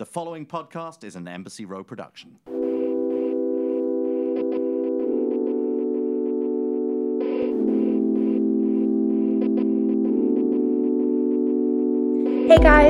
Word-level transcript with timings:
The 0.00 0.06
following 0.06 0.46
podcast 0.46 1.04
is 1.04 1.14
an 1.14 1.28
Embassy 1.28 1.66
Row 1.66 1.84
production. 1.84 2.38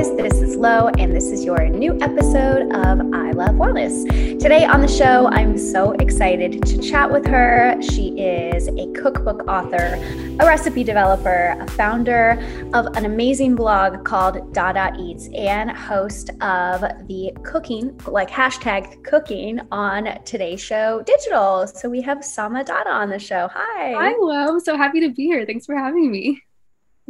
Guys, 0.01 0.15
this 0.15 0.41
is 0.41 0.55
Lo, 0.55 0.87
and 0.97 1.15
this 1.15 1.29
is 1.29 1.45
your 1.45 1.69
new 1.69 1.95
episode 2.01 2.73
of 2.73 3.13
I 3.13 3.33
Love 3.33 3.51
Wellness. 3.51 4.09
Today 4.39 4.65
on 4.65 4.81
the 4.81 4.87
show, 4.87 5.27
I'm 5.27 5.59
so 5.59 5.91
excited 5.91 6.63
to 6.63 6.81
chat 6.81 7.11
with 7.11 7.23
her. 7.27 7.79
She 7.83 8.19
is 8.19 8.67
a 8.67 8.91
cookbook 8.99 9.47
author, 9.47 9.99
a 10.39 10.43
recipe 10.47 10.83
developer, 10.83 11.55
a 11.59 11.67
founder 11.73 12.31
of 12.73 12.87
an 12.95 13.05
amazing 13.05 13.53
blog 13.53 14.03
called 14.03 14.51
Dada 14.55 14.91
Eats, 14.97 15.29
and 15.35 15.69
host 15.69 16.31
of 16.41 16.81
the 17.07 17.31
cooking, 17.43 17.95
like 18.07 18.31
hashtag 18.31 19.03
cooking 19.03 19.61
on 19.71 20.19
today's 20.25 20.61
Show 20.61 21.03
Digital. 21.03 21.67
So 21.67 21.91
we 21.91 22.01
have 22.01 22.17
Samah 22.21 22.65
Dada 22.65 22.89
on 22.89 23.11
the 23.11 23.19
show. 23.19 23.49
Hi. 23.53 23.93
Hi, 23.93 24.15
Lo. 24.19 24.53
I'm 24.53 24.59
so 24.61 24.75
happy 24.75 24.99
to 25.01 25.11
be 25.13 25.25
here. 25.25 25.45
Thanks 25.45 25.67
for 25.67 25.77
having 25.77 26.09
me. 26.09 26.41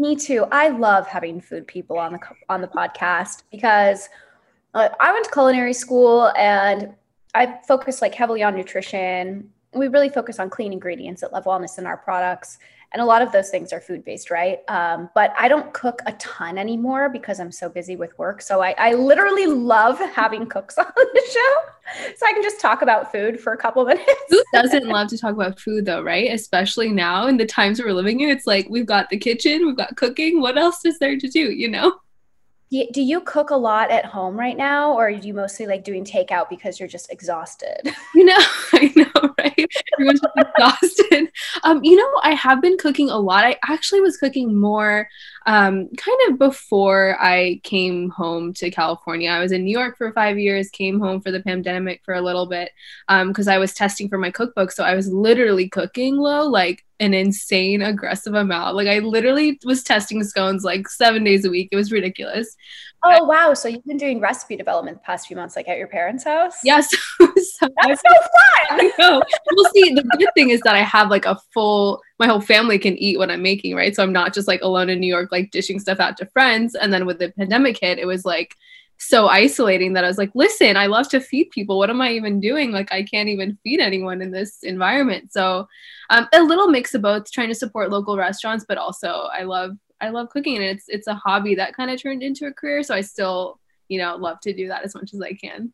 Me 0.01 0.15
too. 0.15 0.47
I 0.51 0.69
love 0.69 1.05
having 1.05 1.39
food 1.39 1.67
people 1.67 1.99
on 1.99 2.13
the 2.13 2.19
on 2.49 2.59
the 2.59 2.67
podcast 2.67 3.43
because 3.51 4.09
uh, 4.73 4.89
I 4.99 5.13
went 5.13 5.25
to 5.25 5.31
culinary 5.31 5.73
school 5.73 6.31
and 6.35 6.95
I 7.35 7.59
focus 7.67 8.01
like 8.01 8.15
heavily 8.15 8.41
on 8.41 8.55
nutrition. 8.55 9.51
We 9.75 9.89
really 9.89 10.09
focus 10.09 10.39
on 10.39 10.49
clean 10.49 10.73
ingredients 10.73 11.21
at 11.21 11.31
Love 11.31 11.43
Wellness 11.43 11.77
in 11.77 11.85
our 11.85 11.97
products, 11.97 12.57
and 12.93 13.01
a 13.01 13.05
lot 13.05 13.21
of 13.21 13.31
those 13.31 13.49
things 13.49 13.71
are 13.71 13.79
food 13.79 14.03
based, 14.03 14.29
right? 14.29 14.59
Um, 14.67 15.09
but 15.15 15.33
I 15.37 15.47
don't 15.47 15.73
cook 15.73 16.01
a 16.05 16.13
ton 16.13 16.57
anymore 16.57 17.09
because 17.09 17.39
I'm 17.39 17.51
so 17.51 17.69
busy 17.69 17.95
with 17.95 18.17
work. 18.19 18.41
So 18.41 18.61
I, 18.61 18.75
I 18.77 18.93
literally 18.93 19.45
love 19.45 19.99
having 20.13 20.45
cooks 20.47 20.77
on 20.77 20.85
the 20.95 21.21
show, 21.31 22.05
so 22.15 22.25
I 22.25 22.33
can 22.33 22.43
just 22.43 22.59
talk 22.59 22.81
about 22.81 23.11
food 23.11 23.39
for 23.39 23.53
a 23.53 23.57
couple 23.57 23.85
minutes. 23.91 24.09
Who 24.29 24.43
doesn't 24.53 24.87
love 24.87 25.07
to 25.09 25.17
talk 25.17 25.33
about 25.33 25.59
food 25.59 25.85
though, 25.85 26.01
right? 26.01 26.31
Especially 26.31 26.89
now 26.89 27.27
in 27.27 27.37
the 27.37 27.45
times 27.45 27.81
we're 27.81 27.93
living 27.93 28.19
in, 28.21 28.29
it's 28.29 28.47
like 28.47 28.67
we've 28.69 28.85
got 28.85 29.09
the 29.09 29.17
kitchen, 29.17 29.65
we've 29.65 29.77
got 29.77 29.95
cooking. 29.95 30.41
What 30.41 30.57
else 30.57 30.83
is 30.85 30.99
there 30.99 31.17
to 31.17 31.27
do? 31.27 31.51
You 31.51 31.69
know. 31.69 31.99
Do 32.71 33.01
you 33.01 33.19
cook 33.19 33.49
a 33.49 33.55
lot 33.55 33.91
at 33.91 34.05
home 34.05 34.39
right 34.39 34.55
now, 34.55 34.93
or 34.93 35.07
are 35.07 35.09
you 35.09 35.33
mostly 35.33 35.67
like 35.67 35.83
doing 35.83 36.05
takeout 36.05 36.47
because 36.49 36.79
you're 36.79 36.87
just 36.87 37.11
exhausted? 37.11 37.93
You 38.15 38.23
know, 38.23 38.37
I 38.71 38.93
know, 38.95 39.10
right? 39.37 39.67
Everyone's 39.93 40.21
just 40.21 40.33
exhausted. 40.37 41.29
Um, 41.63 41.83
you 41.83 41.95
know, 41.95 42.09
I 42.23 42.33
have 42.33 42.61
been 42.61 42.77
cooking 42.77 43.09
a 43.09 43.17
lot. 43.17 43.43
I 43.43 43.57
actually 43.67 44.01
was 44.01 44.17
cooking 44.17 44.59
more 44.59 45.07
um, 45.45 45.89
kind 45.89 46.17
of 46.29 46.39
before 46.39 47.17
I 47.21 47.59
came 47.63 48.09
home 48.09 48.53
to 48.55 48.71
California. 48.71 49.29
I 49.29 49.39
was 49.39 49.51
in 49.51 49.63
New 49.63 49.77
York 49.77 49.97
for 49.97 50.11
five 50.13 50.39
years, 50.39 50.69
came 50.69 50.99
home 50.99 51.21
for 51.21 51.31
the 51.31 51.41
pandemic 51.41 52.01
for 52.03 52.13
a 52.13 52.21
little 52.21 52.47
bit 52.47 52.71
because 53.07 53.47
um, 53.47 53.53
I 53.53 53.57
was 53.57 53.73
testing 53.73 54.09
for 54.09 54.17
my 54.17 54.31
cookbook. 54.31 54.71
So 54.71 54.83
I 54.83 54.95
was 54.95 55.11
literally 55.11 55.69
cooking 55.69 56.17
low, 56.17 56.47
like 56.47 56.85
an 56.99 57.13
insane 57.15 57.81
aggressive 57.81 58.35
amount. 58.35 58.75
Like 58.75 58.87
I 58.87 58.99
literally 58.99 59.59
was 59.65 59.83
testing 59.83 60.23
scones 60.23 60.63
like 60.63 60.87
seven 60.87 61.23
days 61.23 61.43
a 61.45 61.49
week. 61.49 61.69
It 61.71 61.75
was 61.75 61.91
ridiculous. 61.91 62.55
Oh 63.03 63.23
wow! 63.23 63.55
So 63.55 63.67
you've 63.67 63.85
been 63.85 63.97
doing 63.97 64.19
recipe 64.19 64.55
development 64.55 64.97
the 64.97 65.03
past 65.03 65.27
few 65.27 65.35
months, 65.35 65.55
like 65.55 65.67
at 65.67 65.79
your 65.79 65.87
parents' 65.87 66.23
house? 66.23 66.57
Yes. 66.63 66.87
so 67.19 67.67
That's 67.81 68.01
so 68.01 68.69
fun. 68.69 68.91
Well, 69.19 69.71
see, 69.73 69.93
the 69.93 70.03
good 70.17 70.29
thing 70.35 70.49
is 70.49 70.61
that 70.61 70.75
I 70.75 70.81
have 70.83 71.09
like 71.09 71.25
a 71.25 71.37
full. 71.53 72.01
My 72.19 72.27
whole 72.27 72.41
family 72.41 72.79
can 72.79 72.97
eat 72.97 73.17
what 73.17 73.31
I'm 73.31 73.41
making, 73.41 73.75
right? 73.75 73.95
So 73.95 74.03
I'm 74.03 74.13
not 74.13 74.33
just 74.33 74.47
like 74.47 74.61
alone 74.61 74.89
in 74.89 74.99
New 74.99 75.07
York, 75.07 75.31
like 75.31 75.51
dishing 75.51 75.79
stuff 75.79 75.99
out 75.99 76.17
to 76.17 76.25
friends. 76.27 76.75
And 76.75 76.93
then 76.93 77.05
with 77.05 77.19
the 77.19 77.31
pandemic 77.31 77.79
hit, 77.79 77.99
it 77.99 78.05
was 78.05 78.25
like 78.25 78.55
so 79.01 79.27
isolating 79.27 79.93
that 79.93 80.03
I 80.03 80.07
was 80.07 80.19
like, 80.19 80.31
listen, 80.35 80.77
I 80.77 80.85
love 80.85 81.09
to 81.09 81.19
feed 81.19 81.49
people. 81.49 81.79
What 81.79 81.89
am 81.89 82.01
I 82.01 82.11
even 82.11 82.39
doing? 82.39 82.71
Like, 82.71 82.91
I 82.91 83.01
can't 83.01 83.29
even 83.29 83.57
feed 83.63 83.79
anyone 83.79 84.21
in 84.21 84.31
this 84.31 84.59
environment. 84.61 85.33
So, 85.33 85.67
um, 86.11 86.27
a 86.33 86.41
little 86.43 86.67
mix 86.67 86.93
of 86.93 87.01
both, 87.01 87.31
trying 87.31 87.47
to 87.47 87.55
support 87.55 87.89
local 87.89 88.15
restaurants, 88.15 88.63
but 88.67 88.77
also 88.77 89.27
I 89.33 89.43
love 89.43 89.75
I 90.01 90.09
love 90.09 90.29
cooking, 90.29 90.55
and 90.55 90.65
it's 90.65 90.85
it's 90.87 91.07
a 91.07 91.15
hobby 91.15 91.55
that 91.55 91.75
kind 91.75 91.89
of 91.89 92.01
turned 92.01 92.21
into 92.21 92.45
a 92.45 92.53
career. 92.53 92.83
So 92.83 92.93
I 92.93 93.01
still, 93.01 93.59
you 93.87 93.97
know, 93.99 94.15
love 94.17 94.39
to 94.41 94.53
do 94.53 94.67
that 94.67 94.83
as 94.83 94.93
much 94.93 95.13
as 95.13 95.21
I 95.21 95.33
can. 95.33 95.73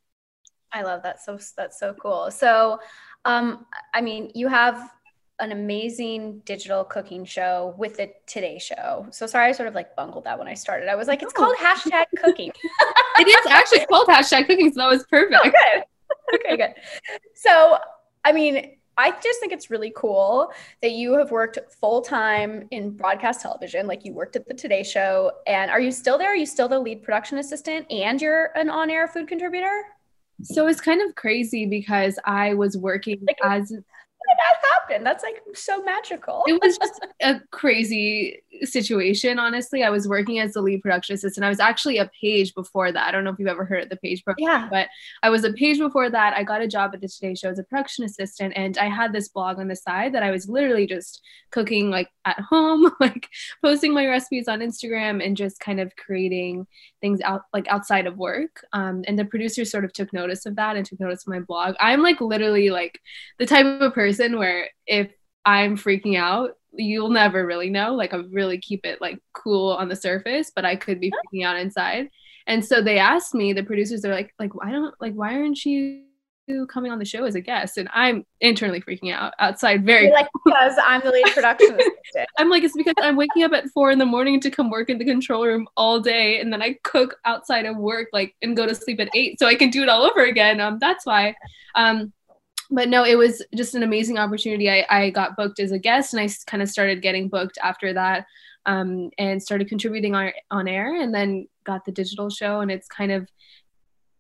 I 0.73 0.83
love 0.83 1.03
that. 1.03 1.23
So 1.23 1.39
that's 1.55 1.79
so 1.79 1.93
cool. 1.93 2.29
So, 2.31 2.79
um, 3.25 3.65
I 3.93 4.01
mean, 4.01 4.31
you 4.35 4.47
have 4.47 4.91
an 5.39 5.51
amazing 5.51 6.41
digital 6.45 6.83
cooking 6.83 7.23
show 7.23 7.75
with 7.77 7.97
the 7.97 8.11
Today 8.25 8.57
Show. 8.57 9.05
So 9.11 9.27
sorry, 9.27 9.49
I 9.49 9.51
sort 9.51 9.67
of 9.67 9.75
like 9.75 9.95
bungled 9.95 10.23
that 10.23 10.37
when 10.37 10.47
I 10.47 10.55
started. 10.55 10.89
I 10.89 10.95
was 10.95 11.07
like, 11.07 11.21
it's 11.21 11.33
called 11.33 11.55
hashtag 11.57 12.05
cooking. 12.17 12.51
it 13.19 13.27
is 13.27 13.51
actually 13.51 13.85
called 13.85 14.07
hashtag 14.07 14.47
cooking, 14.47 14.71
so 14.71 14.81
that 14.81 14.89
was 14.89 15.05
perfect. 15.09 15.39
Oh, 15.43 15.51
good. 15.51 16.39
Okay, 16.39 16.57
good. 16.57 16.73
So, 17.35 17.77
I 18.25 18.31
mean, 18.31 18.77
I 18.97 19.11
just 19.11 19.39
think 19.39 19.53
it's 19.53 19.69
really 19.69 19.93
cool 19.95 20.51
that 20.81 20.91
you 20.91 21.13
have 21.19 21.29
worked 21.29 21.59
full 21.79 22.01
time 22.01 22.67
in 22.71 22.89
broadcast 22.89 23.41
television. 23.41 23.85
Like 23.85 24.03
you 24.03 24.13
worked 24.13 24.35
at 24.35 24.47
the 24.47 24.55
Today 24.55 24.81
Show, 24.81 25.31
and 25.45 25.69
are 25.69 25.79
you 25.79 25.91
still 25.91 26.17
there? 26.17 26.29
Are 26.29 26.35
you 26.35 26.47
still 26.47 26.67
the 26.67 26.79
lead 26.79 27.03
production 27.03 27.37
assistant, 27.37 27.85
and 27.91 28.19
you're 28.19 28.49
an 28.55 28.71
on-air 28.71 29.07
food 29.07 29.27
contributor? 29.27 29.83
So 30.43 30.67
it's 30.67 30.81
kind 30.81 31.01
of 31.01 31.15
crazy 31.15 31.65
because 31.65 32.19
I 32.25 32.53
was 32.53 32.77
working 32.77 33.25
as 33.43 33.73
that 34.37 34.67
happen? 34.71 35.03
That's 35.03 35.23
like 35.23 35.41
so 35.53 35.83
magical. 35.83 36.43
it 36.47 36.59
was 36.61 36.77
just 36.77 37.05
a 37.21 37.41
crazy 37.51 38.41
situation, 38.63 39.39
honestly. 39.39 39.83
I 39.83 39.89
was 39.89 40.07
working 40.07 40.39
as 40.39 40.53
the 40.53 40.61
lead 40.61 40.81
production 40.81 41.15
assistant. 41.15 41.45
I 41.45 41.49
was 41.49 41.59
actually 41.59 41.97
a 41.97 42.09
page 42.19 42.53
before 42.53 42.91
that. 42.91 43.07
I 43.07 43.11
don't 43.11 43.23
know 43.23 43.31
if 43.31 43.39
you've 43.39 43.47
ever 43.47 43.65
heard 43.65 43.83
of 43.83 43.89
the 43.89 43.97
page 43.97 44.23
program, 44.23 44.47
yeah. 44.47 44.67
but 44.69 44.87
I 45.23 45.29
was 45.29 45.43
a 45.43 45.53
page 45.53 45.79
before 45.79 46.09
that. 46.09 46.33
I 46.35 46.43
got 46.43 46.61
a 46.61 46.67
job 46.67 46.91
at 46.93 47.01
the 47.01 47.07
Today 47.07 47.35
Show 47.35 47.49
as 47.49 47.59
a 47.59 47.63
production 47.63 48.05
assistant, 48.05 48.53
and 48.55 48.77
I 48.77 48.85
had 48.85 49.13
this 49.13 49.29
blog 49.29 49.59
on 49.59 49.67
the 49.67 49.75
side 49.75 50.13
that 50.13 50.23
I 50.23 50.31
was 50.31 50.47
literally 50.47 50.87
just 50.87 51.21
cooking 51.51 51.89
like 51.89 52.09
at 52.25 52.39
home, 52.39 52.91
like 52.99 53.27
posting 53.63 53.93
my 53.93 54.05
recipes 54.07 54.47
on 54.47 54.59
Instagram 54.59 55.25
and 55.25 55.37
just 55.37 55.59
kind 55.59 55.79
of 55.79 55.95
creating 55.95 56.67
things 57.01 57.21
out 57.21 57.43
like 57.53 57.67
outside 57.67 58.07
of 58.07 58.17
work. 58.17 58.65
Um, 58.73 59.03
and 59.07 59.17
the 59.17 59.25
producers 59.25 59.71
sort 59.71 59.85
of 59.85 59.93
took 59.93 60.13
notice 60.13 60.45
of 60.45 60.55
that 60.55 60.75
and 60.75 60.85
took 60.85 60.99
notice 60.99 61.25
of 61.25 61.33
my 61.33 61.39
blog. 61.39 61.75
I'm 61.79 62.01
like 62.01 62.21
literally 62.21 62.69
like 62.69 62.99
the 63.39 63.45
type 63.45 63.65
of 63.65 63.93
person 63.93 64.26
where 64.35 64.69
if 64.85 65.11
I'm 65.45 65.77
freaking 65.77 66.17
out, 66.17 66.51
you'll 66.73 67.09
never 67.09 67.45
really 67.45 67.69
know. 67.69 67.95
Like 67.95 68.13
I 68.13 68.17
really 68.17 68.59
keep 68.59 68.85
it 68.85 69.01
like 69.01 69.19
cool 69.33 69.71
on 69.71 69.87
the 69.87 69.95
surface, 69.95 70.51
but 70.55 70.65
I 70.65 70.75
could 70.75 70.99
be 70.99 71.11
freaking 71.11 71.45
out 71.45 71.57
inside. 71.57 72.09
And 72.45 72.63
so 72.63 72.81
they 72.81 72.97
asked 72.97 73.33
me, 73.33 73.53
the 73.53 73.63
producers 73.63 74.05
are 74.05 74.13
like, 74.13 74.33
like 74.39 74.55
why 74.55 74.71
don't 74.71 74.93
like 74.99 75.13
why 75.13 75.33
aren't 75.33 75.65
you 75.65 76.03
coming 76.69 76.91
on 76.91 76.99
the 76.99 77.05
show 77.05 77.25
as 77.25 77.35
a 77.35 77.41
guest? 77.41 77.77
And 77.77 77.89
I'm 77.93 78.25
internally 78.39 78.81
freaking 78.81 79.13
out 79.13 79.33
outside 79.39 79.85
very 79.85 80.05
You're 80.05 80.13
like 80.13 80.29
because 80.45 80.75
I'm 80.85 81.01
the 81.01 81.11
lead 81.11 81.25
production 81.33 81.71
assistant. 81.71 82.29
I'm 82.37 82.49
like, 82.49 82.63
it's 82.63 82.75
because 82.75 82.95
I'm 82.99 83.17
waking 83.17 83.43
up 83.43 83.51
at 83.51 83.67
four 83.73 83.91
in 83.91 83.99
the 83.99 84.05
morning 84.05 84.39
to 84.41 84.49
come 84.49 84.69
work 84.69 84.89
in 84.89 84.97
the 84.97 85.05
control 85.05 85.45
room 85.45 85.67
all 85.75 85.99
day 85.99 86.39
and 86.39 86.51
then 86.51 86.61
I 86.61 86.77
cook 86.83 87.17
outside 87.25 87.65
of 87.65 87.75
work 87.75 88.07
like 88.13 88.35
and 88.41 88.55
go 88.55 88.65
to 88.65 88.73
sleep 88.73 88.99
at 89.01 89.09
eight 89.13 89.39
so 89.39 89.47
I 89.47 89.55
can 89.55 89.69
do 89.69 89.83
it 89.83 89.89
all 89.89 90.03
over 90.03 90.23
again. 90.23 90.61
Um 90.61 90.77
that's 90.79 91.05
why. 91.05 91.35
Um 91.75 92.13
but 92.69 92.89
no, 92.89 93.03
it 93.03 93.17
was 93.17 93.41
just 93.55 93.75
an 93.75 93.83
amazing 93.83 94.17
opportunity. 94.17 94.69
I, 94.69 94.85
I 94.89 95.09
got 95.09 95.37
booked 95.37 95.59
as 95.59 95.71
a 95.71 95.79
guest 95.79 96.13
and 96.13 96.21
I 96.21 96.29
kind 96.45 96.61
of 96.61 96.69
started 96.69 97.01
getting 97.01 97.29
booked 97.29 97.57
after 97.63 97.93
that 97.93 98.25
um, 98.65 99.09
and 99.17 99.41
started 99.41 99.69
contributing 99.69 100.15
on, 100.15 100.31
on 100.51 100.67
air 100.67 101.01
and 101.01 101.13
then 101.13 101.47
got 101.63 101.85
the 101.85 101.91
digital 101.91 102.29
show 102.29 102.59
and 102.59 102.69
it's 102.69 102.87
kind 102.87 103.11
of 103.11 103.29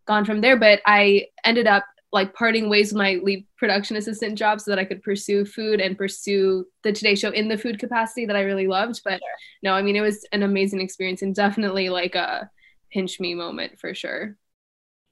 gone 0.05 0.25
from 0.25 0.41
there. 0.41 0.57
But 0.57 0.81
I 0.85 1.27
ended 1.43 1.67
up 1.67 1.85
like 2.13 2.33
parting 2.33 2.69
ways 2.69 2.93
with 2.93 2.99
my 2.99 3.19
lead 3.21 3.45
production 3.57 3.97
assistant 3.97 4.37
job 4.37 4.61
so 4.61 4.71
that 4.71 4.79
I 4.79 4.85
could 4.85 5.03
pursue 5.03 5.43
food 5.43 5.81
and 5.81 5.97
pursue 5.97 6.65
the 6.83 6.93
Today 6.93 7.15
Show 7.15 7.31
in 7.31 7.49
the 7.49 7.57
food 7.57 7.79
capacity 7.79 8.25
that 8.25 8.35
I 8.35 8.41
really 8.41 8.67
loved. 8.67 9.01
But 9.03 9.19
no, 9.61 9.73
I 9.73 9.81
mean, 9.81 9.97
it 9.97 10.01
was 10.01 10.25
an 10.31 10.43
amazing 10.43 10.79
experience 10.79 11.21
and 11.21 11.35
definitely 11.35 11.89
like 11.89 12.15
a 12.15 12.49
pinch 12.91 13.19
me 13.19 13.35
moment 13.35 13.77
for 13.77 13.93
sure 13.93 14.37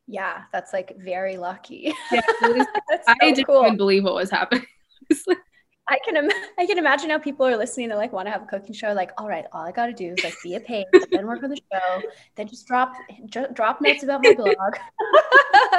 yeah, 0.08 0.44
that's 0.52 0.74
like 0.74 0.96
very 0.98 1.38
lucky. 1.38 1.94
Yeah, 2.12 2.22
was, 2.42 2.68
I 3.08 3.16
so 3.22 3.34
didn't 3.34 3.46
cool. 3.46 3.66
even 3.66 3.78
believe 3.78 4.04
what 4.04 4.16
was 4.16 4.30
happening. 4.30 4.66
I 5.88 6.00
can 6.04 6.18
Im- 6.18 6.32
I 6.58 6.66
can 6.66 6.80
imagine 6.80 7.12
how 7.12 7.20
people 7.20 7.46
are 7.46 7.56
listening 7.56 7.90
to 7.90 7.96
like 7.96 8.12
want 8.12 8.26
to 8.28 8.32
have 8.32 8.42
a 8.42 8.46
cooking 8.46 8.74
show. 8.74 8.94
Like, 8.94 9.12
all 9.20 9.28
right, 9.28 9.46
all 9.52 9.64
I 9.64 9.72
got 9.72 9.86
to 9.86 9.94
do 9.94 10.08
is 10.08 10.24
like 10.24 10.34
be 10.44 10.56
a 10.56 10.60
page, 10.60 10.86
then 11.12 11.28
work 11.28 11.44
on 11.44 11.52
the 11.52 11.60
show, 11.72 12.02
then 12.36 12.48
just 12.48 12.66
drop 12.66 12.94
j- 13.28 13.48
drop 13.54 13.82
notes 13.82 14.04
about 14.04 14.24
my 14.24 14.34
blog. 14.38 14.56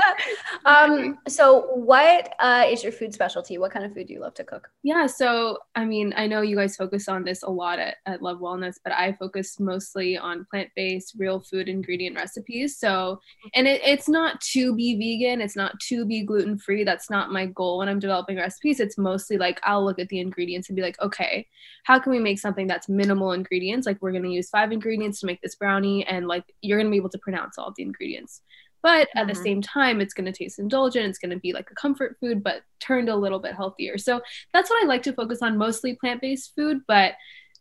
um, 0.64 1.19
so, 1.28 1.62
what 1.75 2.34
uh, 2.38 2.64
is 2.69 2.82
your 2.82 2.93
food 2.93 3.12
specialty? 3.12 3.58
What 3.58 3.70
kind 3.70 3.84
of 3.84 3.93
food 3.93 4.08
do 4.08 4.14
you 4.14 4.20
love 4.20 4.34
to 4.34 4.44
cook? 4.44 4.69
Yeah, 4.82 5.06
so 5.06 5.58
I 5.75 5.84
mean, 5.84 6.12
I 6.16 6.26
know 6.26 6.43
you 6.43 6.56
guys 6.56 6.76
focus 6.76 7.08
on 7.08 7.25
this 7.25 7.43
a 7.43 7.50
lot 7.50 7.78
at, 7.78 7.96
at 8.06 8.22
Love 8.22 8.38
Wellness, 8.38 8.76
but 8.82 8.93
I 8.93 9.12
focus 9.12 9.58
mostly 9.60 10.16
on 10.16 10.46
plant 10.50 10.70
based, 10.76 11.14
real 11.19 11.40
food 11.40 11.69
ingredient 11.69 12.16
recipes. 12.16 12.78
So, 12.78 13.20
and 13.54 13.66
it, 13.66 13.81
it's 13.84 14.08
not 14.08 14.40
to 14.52 14.75
be 14.75 14.96
vegan, 14.96 15.40
it's 15.40 15.56
not 15.56 15.78
to 15.88 16.04
be 16.04 16.22
gluten 16.22 16.58
free. 16.58 16.84
That's 16.84 17.10
not 17.10 17.32
my 17.32 17.46
goal 17.46 17.78
when 17.78 17.88
I'm 17.88 17.98
developing 17.98 18.37
recipes. 18.37 18.81
It's 18.81 18.98
mostly 18.98 19.38
like 19.38 19.60
I'll 19.62 19.84
look 19.84 19.98
at 19.98 20.08
the 20.08 20.20
ingredients 20.20 20.69
and 20.69 20.76
be 20.76 20.82
like, 20.82 21.00
okay, 21.00 21.46
how 21.84 21.98
can 21.98 22.12
we 22.12 22.19
make 22.19 22.38
something 22.38 22.66
that's 22.66 22.88
minimal 22.88 23.32
ingredients? 23.32 23.87
Like 23.87 23.98
we're 24.00 24.12
going 24.12 24.25
to 24.25 24.31
use 24.31 24.48
five 24.48 24.72
ingredients 24.72 25.20
to 25.20 25.26
make 25.26 25.40
this 25.40 25.54
brownie, 25.54 26.06
and 26.06 26.26
like 26.26 26.44
you're 26.60 26.78
going 26.78 26.88
to 26.88 26.90
be 26.90 26.96
able 26.96 27.10
to 27.10 27.19
pronounce 27.19 27.58
all 27.58 27.72
the 27.76 27.82
ingredients. 27.82 28.43
But 28.82 29.08
at 29.14 29.26
the 29.26 29.32
Mhm. 29.32 29.43
same 29.43 29.62
time 29.62 30.00
it's 30.00 30.14
going 30.14 30.25
to 30.26 30.32
taste 30.32 30.58
indulgent 30.58 31.06
it's 31.06 31.19
going 31.19 31.31
to 31.31 31.38
be 31.38 31.52
like 31.52 31.70
a 31.70 31.75
comfort 31.75 32.17
food 32.20 32.43
but 32.43 32.62
turned 32.81 33.08
a 33.08 33.17
little 33.17 33.38
bit 33.38 33.55
healthier 33.55 33.99
so 33.99 34.20
that's 34.52 34.70
what 34.70 34.82
i 34.82 34.87
like 34.87 35.02
to 35.02 35.12
focus 35.12 35.43
on 35.43 35.56
mostly 35.58 35.94
plant-based 35.96 36.52
food 36.55 36.78
but 36.87 37.14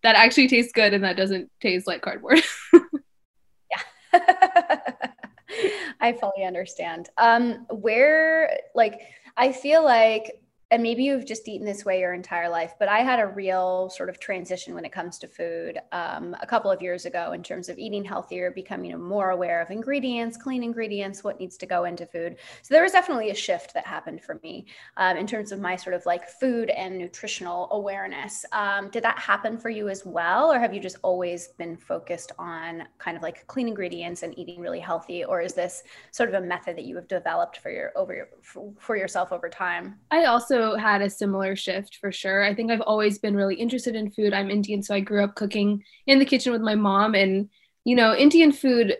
that 0.03 0.15
actually 0.15 0.47
tastes 0.47 0.71
good 0.73 0.93
and 0.93 1.03
that 1.03 1.17
doesn't 1.17 1.49
taste 1.61 1.87
like 1.87 2.01
cardboard 2.01 2.41
yeah. 2.73 4.19
I 6.01 6.13
fully 6.13 6.43
understand. 6.45 7.09
Um, 7.17 7.65
where, 7.69 8.57
like, 8.73 8.99
I 9.37 9.51
feel 9.51 9.83
like, 9.83 10.39
and 10.71 10.81
maybe 10.81 11.03
you've 11.03 11.25
just 11.25 11.47
eaten 11.47 11.65
this 11.65 11.85
way 11.85 11.99
your 11.99 12.13
entire 12.13 12.49
life, 12.49 12.73
but 12.79 12.87
I 12.87 12.99
had 12.99 13.19
a 13.19 13.27
real 13.27 13.89
sort 13.89 14.09
of 14.09 14.19
transition 14.19 14.73
when 14.73 14.85
it 14.85 14.91
comes 14.91 15.19
to 15.19 15.27
food 15.27 15.79
um, 15.91 16.35
a 16.41 16.47
couple 16.47 16.71
of 16.71 16.81
years 16.81 17.05
ago 17.05 17.33
in 17.33 17.43
terms 17.43 17.69
of 17.69 17.77
eating 17.77 18.03
healthier, 18.03 18.51
becoming 18.51 18.99
more 18.99 19.29
aware 19.29 19.61
of 19.61 19.69
ingredients, 19.69 20.37
clean 20.37 20.63
ingredients, 20.63 21.23
what 21.23 21.39
needs 21.39 21.57
to 21.57 21.65
go 21.65 21.85
into 21.85 22.05
food. 22.05 22.37
So 22.63 22.73
there 22.73 22.83
was 22.83 22.91
definitely 22.91 23.29
a 23.29 23.35
shift 23.35 23.73
that 23.75 23.85
happened 23.85 24.21
for 24.23 24.39
me 24.41 24.65
um, 24.97 25.17
in 25.17 25.27
terms 25.27 25.51
of 25.51 25.59
my 25.59 25.75
sort 25.75 25.93
of 25.93 26.05
like 26.05 26.27
food 26.27 26.69
and 26.71 26.97
nutritional 26.97 27.67
awareness. 27.71 28.43
Um, 28.51 28.89
did 28.89 29.03
that 29.03 29.19
happen 29.19 29.57
for 29.57 29.69
you 29.69 29.89
as 29.89 30.03
well, 30.05 30.51
or 30.51 30.59
have 30.59 30.73
you 30.73 30.79
just 30.79 30.97
always 31.03 31.49
been 31.59 31.77
focused 31.77 32.31
on 32.39 32.83
kind 32.97 33.15
of 33.15 33.23
like 33.23 33.45
clean 33.47 33.67
ingredients 33.67 34.23
and 34.23 34.37
eating 34.37 34.59
really 34.59 34.79
healthy, 34.79 35.23
or 35.23 35.41
is 35.41 35.53
this 35.53 35.83
sort 36.11 36.29
of 36.29 36.35
a 36.35 36.45
method 36.45 36.75
that 36.75 36.85
you 36.85 36.95
have 36.95 37.07
developed 37.07 37.57
for 37.57 37.69
your 37.69 37.91
over 37.95 38.15
your, 38.15 38.29
for, 38.41 38.73
for 38.79 38.95
yourself 38.95 39.31
over 39.31 39.47
time? 39.47 39.99
I 40.09 40.25
also 40.25 40.54
had 40.75 41.01
a 41.01 41.09
similar 41.09 41.55
shift 41.55 41.97
for 42.01 42.11
sure. 42.11 42.43
I 42.43 42.53
think 42.53 42.71
I've 42.71 42.81
always 42.81 43.17
been 43.17 43.35
really 43.35 43.55
interested 43.55 43.95
in 43.95 44.11
food. 44.11 44.33
I'm 44.33 44.49
Indian, 44.49 44.81
so 44.81 44.93
I 44.93 44.99
grew 44.99 45.23
up 45.23 45.35
cooking 45.35 45.83
in 46.07 46.19
the 46.19 46.25
kitchen 46.25 46.51
with 46.51 46.61
my 46.61 46.75
mom 46.75 47.15
and 47.15 47.49
you 47.85 47.95
know, 47.95 48.15
Indian 48.15 48.51
food 48.51 48.97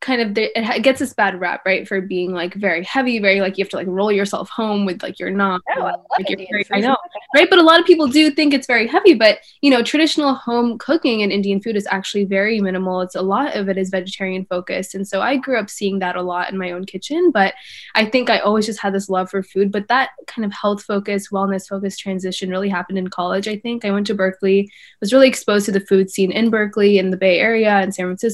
kind 0.00 0.20
of 0.20 0.36
it 0.36 0.82
gets 0.82 0.98
this 0.98 1.14
bad 1.14 1.40
rap, 1.40 1.62
right, 1.64 1.88
for 1.88 2.02
being 2.02 2.32
like 2.32 2.52
very 2.52 2.84
heavy, 2.84 3.18
very 3.18 3.40
like 3.40 3.56
you 3.56 3.64
have 3.64 3.70
to 3.70 3.76
like 3.76 3.86
roll 3.88 4.12
yourself 4.12 4.50
home 4.50 4.84
with 4.84 5.02
like 5.02 5.18
your 5.18 5.30
knob. 5.30 5.62
Oh, 5.74 5.84
I 5.84 5.94
like 6.18 6.30
Indian 6.30 6.48
very. 6.50 6.66
I 6.70 6.80
know, 6.80 6.98
right? 7.34 7.48
But 7.48 7.58
a 7.58 7.62
lot 7.62 7.80
of 7.80 7.86
people 7.86 8.06
do 8.08 8.30
think 8.30 8.52
it's 8.52 8.66
very 8.66 8.86
heavy. 8.86 9.14
But 9.14 9.38
you 9.62 9.70
know, 9.70 9.82
traditional 9.82 10.34
home 10.34 10.76
cooking 10.76 11.20
in 11.20 11.30
Indian 11.30 11.62
food 11.62 11.76
is 11.76 11.88
actually 11.90 12.24
very 12.24 12.60
minimal. 12.60 13.00
It's 13.00 13.14
a 13.14 13.22
lot 13.22 13.56
of 13.56 13.70
it 13.70 13.78
is 13.78 13.88
vegetarian 13.88 14.44
focused, 14.44 14.94
and 14.94 15.08
so 15.08 15.22
I 15.22 15.38
grew 15.38 15.58
up 15.58 15.70
seeing 15.70 15.98
that 16.00 16.16
a 16.16 16.22
lot 16.22 16.52
in 16.52 16.58
my 16.58 16.72
own 16.72 16.84
kitchen. 16.84 17.30
But 17.30 17.54
I 17.94 18.04
think 18.04 18.28
I 18.28 18.40
always 18.40 18.66
just 18.66 18.80
had 18.80 18.92
this 18.92 19.08
love 19.08 19.30
for 19.30 19.42
food. 19.42 19.72
But 19.72 19.88
that 19.88 20.10
kind 20.26 20.44
of 20.44 20.52
health 20.52 20.82
focused, 20.82 21.30
wellness 21.30 21.66
focused 21.66 22.00
transition 22.00 22.50
really 22.50 22.68
happened 22.68 22.98
in 22.98 23.08
college. 23.08 23.48
I 23.48 23.56
think 23.56 23.86
I 23.86 23.92
went 23.92 24.06
to 24.08 24.14
Berkeley, 24.14 24.70
was 25.00 25.14
really 25.14 25.28
exposed 25.28 25.64
to 25.66 25.72
the 25.72 25.80
food 25.80 26.10
scene 26.10 26.30
in 26.30 26.50
Berkeley, 26.50 26.98
in 26.98 27.10
the 27.10 27.16
Bay 27.16 27.38
Area, 27.38 27.80
in 27.80 27.92
San 27.92 28.04
Francisco, 28.04 28.25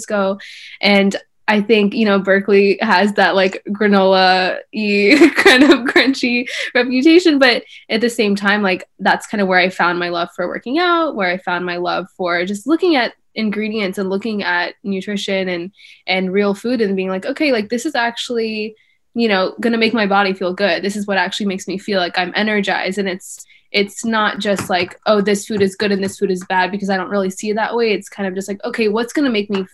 and 0.80 1.16
I 1.48 1.60
think, 1.60 1.92
you 1.92 2.04
know, 2.04 2.18
Berkeley 2.18 2.78
has 2.80 3.12
that 3.14 3.34
like 3.34 3.62
granola 3.68 4.58
y 4.72 5.16
kind 5.36 5.64
of 5.64 5.80
crunchy 5.80 6.48
reputation. 6.74 7.38
But 7.38 7.64
at 7.88 8.00
the 8.00 8.08
same 8.08 8.36
time, 8.36 8.62
like 8.62 8.88
that's 9.00 9.26
kind 9.26 9.40
of 9.42 9.48
where 9.48 9.58
I 9.58 9.68
found 9.68 9.98
my 9.98 10.08
love 10.08 10.30
for 10.34 10.46
working 10.46 10.78
out, 10.78 11.16
where 11.16 11.28
I 11.28 11.38
found 11.38 11.66
my 11.66 11.76
love 11.76 12.06
for 12.16 12.44
just 12.46 12.66
looking 12.66 12.96
at 12.96 13.14
ingredients 13.34 13.98
and 13.98 14.10
looking 14.10 14.42
at 14.42 14.74
nutrition 14.82 15.48
and 15.48 15.72
and 16.06 16.32
real 16.32 16.54
food 16.54 16.80
and 16.80 16.96
being 16.96 17.08
like, 17.08 17.26
okay, 17.26 17.50
like 17.50 17.70
this 17.70 17.86
is 17.86 17.94
actually, 17.94 18.76
you 19.14 19.28
know, 19.28 19.54
gonna 19.60 19.78
make 19.78 19.94
my 19.94 20.06
body 20.06 20.32
feel 20.32 20.54
good. 20.54 20.82
This 20.82 20.96
is 20.96 21.06
what 21.06 21.18
actually 21.18 21.46
makes 21.46 21.66
me 21.66 21.76
feel 21.76 21.98
like 21.98 22.16
I'm 22.16 22.32
energized. 22.36 22.98
And 22.98 23.08
it's 23.08 23.44
it's 23.72 24.04
not 24.04 24.38
just 24.38 24.70
like, 24.70 24.98
oh, 25.06 25.20
this 25.20 25.46
food 25.46 25.62
is 25.62 25.76
good 25.76 25.92
and 25.92 26.04
this 26.04 26.18
food 26.18 26.30
is 26.30 26.44
bad 26.44 26.70
because 26.70 26.90
I 26.90 26.96
don't 26.96 27.10
really 27.10 27.30
see 27.30 27.50
it 27.50 27.54
that 27.54 27.74
way. 27.74 27.92
It's 27.92 28.08
kind 28.08 28.28
of 28.28 28.34
just 28.34 28.46
like, 28.46 28.62
okay, 28.64 28.88
what's 28.88 29.12
gonna 29.12 29.30
make 29.30 29.50
me 29.50 29.66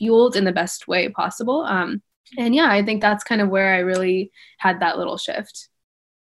fueled 0.00 0.34
in 0.34 0.44
the 0.44 0.52
best 0.52 0.88
way 0.88 1.08
possible. 1.10 1.62
Um, 1.62 2.02
and 2.38 2.54
yeah, 2.54 2.70
I 2.70 2.84
think 2.84 3.00
that's 3.00 3.22
kind 3.22 3.40
of 3.40 3.48
where 3.48 3.74
I 3.74 3.78
really 3.78 4.32
had 4.58 4.80
that 4.80 4.98
little 4.98 5.18
shift. 5.18 5.68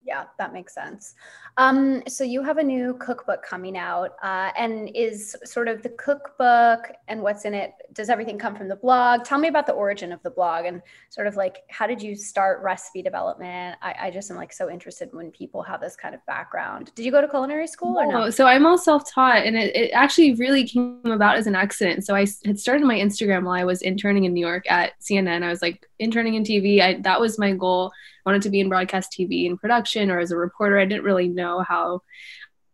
Yeah, 0.03 0.25
that 0.37 0.53
makes 0.53 0.73
sense. 0.73 1.15
Um, 1.57 2.01
so 2.07 2.23
you 2.23 2.41
have 2.43 2.57
a 2.57 2.63
new 2.63 2.95
cookbook 2.99 3.43
coming 3.43 3.77
out, 3.77 4.15
uh, 4.23 4.51
and 4.57 4.89
is 4.95 5.35
sort 5.43 5.67
of 5.67 5.83
the 5.83 5.89
cookbook 5.89 6.91
and 7.07 7.21
what's 7.21 7.45
in 7.45 7.53
it. 7.53 7.73
Does 7.93 8.09
everything 8.09 8.39
come 8.39 8.55
from 8.55 8.67
the 8.67 8.75
blog? 8.75 9.23
Tell 9.23 9.37
me 9.37 9.47
about 9.47 9.67
the 9.67 9.73
origin 9.73 10.11
of 10.11 10.21
the 10.23 10.31
blog 10.31 10.65
and 10.65 10.81
sort 11.09 11.27
of 11.27 11.35
like 11.35 11.63
how 11.69 11.85
did 11.85 12.01
you 12.01 12.15
start 12.15 12.63
recipe 12.63 13.01
development? 13.01 13.77
I, 13.81 13.95
I 14.03 14.11
just 14.11 14.31
am 14.31 14.37
like 14.37 14.51
so 14.51 14.69
interested 14.69 15.09
when 15.11 15.31
people 15.31 15.61
have 15.61 15.79
this 15.79 15.95
kind 15.95 16.15
of 16.15 16.25
background. 16.25 16.91
Did 16.95 17.05
you 17.05 17.11
go 17.11 17.21
to 17.21 17.27
culinary 17.27 17.67
school 17.67 17.99
or 17.99 18.07
No, 18.07 18.29
so 18.29 18.47
I'm 18.47 18.65
all 18.65 18.77
self-taught, 18.77 19.45
and 19.45 19.55
it, 19.55 19.75
it 19.75 19.91
actually 19.91 20.33
really 20.35 20.67
came 20.67 21.01
about 21.05 21.37
as 21.37 21.45
an 21.45 21.55
accident. 21.55 22.05
So 22.05 22.15
I 22.15 22.25
had 22.45 22.59
started 22.59 22.85
my 22.85 22.97
Instagram 22.97 23.43
while 23.43 23.59
I 23.59 23.63
was 23.63 23.81
interning 23.81 24.23
in 24.23 24.33
New 24.33 24.45
York 24.45 24.69
at 24.71 24.99
CNN. 24.99 25.43
I 25.43 25.49
was 25.49 25.61
like 25.61 25.87
interning 25.99 26.33
in 26.33 26.43
TV. 26.43 26.81
I, 26.81 26.99
that 27.01 27.19
was 27.19 27.37
my 27.37 27.51
goal. 27.51 27.91
I 28.25 28.29
wanted 28.29 28.41
to 28.43 28.49
be 28.49 28.61
in 28.61 28.69
broadcast 28.69 29.11
TV 29.11 29.45
in 29.45 29.57
production 29.57 30.09
or 30.09 30.19
as 30.19 30.31
a 30.31 30.37
reporter. 30.37 30.79
I 30.79 30.85
didn't 30.85 31.03
really 31.03 31.27
know 31.27 31.42
how 31.67 32.01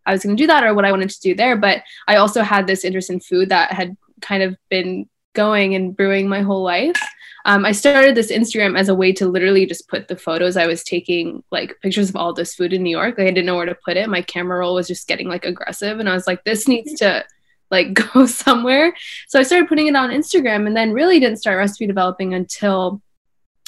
I 0.06 0.12
was 0.12 0.24
going 0.24 0.36
to 0.36 0.44
do 0.44 0.48
that 0.48 0.64
or 0.64 0.74
what 0.74 0.86
I 0.86 0.92
wanted 0.92 1.10
to 1.10 1.20
do 1.22 1.36
there. 1.36 1.56
But 1.56 1.84
I 2.08 2.16
also 2.18 2.42
had 2.42 2.68
this 2.68 2.84
interest 2.84 3.10
in 3.10 3.20
food 3.20 3.50
that 3.50 3.72
had 3.72 3.96
kind 4.22 4.44
of 4.44 4.56
been 4.70 5.08
going 5.34 5.76
and 5.76 5.96
brewing 5.96 6.28
my 6.28 6.42
whole 6.42 6.64
life. 6.64 7.00
Um, 7.46 7.66
I 7.66 7.72
started 7.72 8.16
this 8.16 8.32
Instagram 8.32 8.78
as 8.78 8.90
a 8.90 8.96
way 8.96 9.14
to 9.14 9.28
literally 9.28 9.66
just 9.66 9.88
put 9.88 10.08
the 10.08 10.18
photos 10.18 10.58
I 10.58 10.68
was 10.68 10.84
taking, 10.84 11.44
like 11.52 11.78
pictures 11.82 12.10
of 12.10 12.16
all 12.16 12.34
this 12.34 12.54
food 12.54 12.74
in 12.74 12.84
New 12.84 12.90
York. 12.90 13.18
Like 13.18 13.28
I 13.28 13.32
didn't 13.32 13.46
know 13.46 13.56
where 13.56 13.66
to 13.66 13.78
put 13.86 13.98
it. 13.98 14.10
My 14.10 14.22
camera 14.22 14.60
roll 14.60 14.76
was 14.76 14.88
just 14.88 15.08
getting 15.08 15.28
like 15.30 15.46
aggressive, 15.46 16.00
and 16.00 16.10
I 16.10 16.14
was 16.14 16.28
like, 16.28 16.44
this 16.44 16.68
needs 16.68 16.94
to 17.00 17.24
like 17.72 17.94
go 18.14 18.26
somewhere. 18.26 18.94
So 19.28 19.40
I 19.40 19.44
started 19.44 19.70
putting 19.70 19.88
it 19.88 19.96
on 19.96 20.10
Instagram, 20.10 20.68
and 20.68 20.76
then 20.76 20.92
really 20.92 21.20
didn't 21.20 21.38
start 21.38 21.58
recipe 21.58 21.88
developing 21.88 22.34
until 22.34 23.02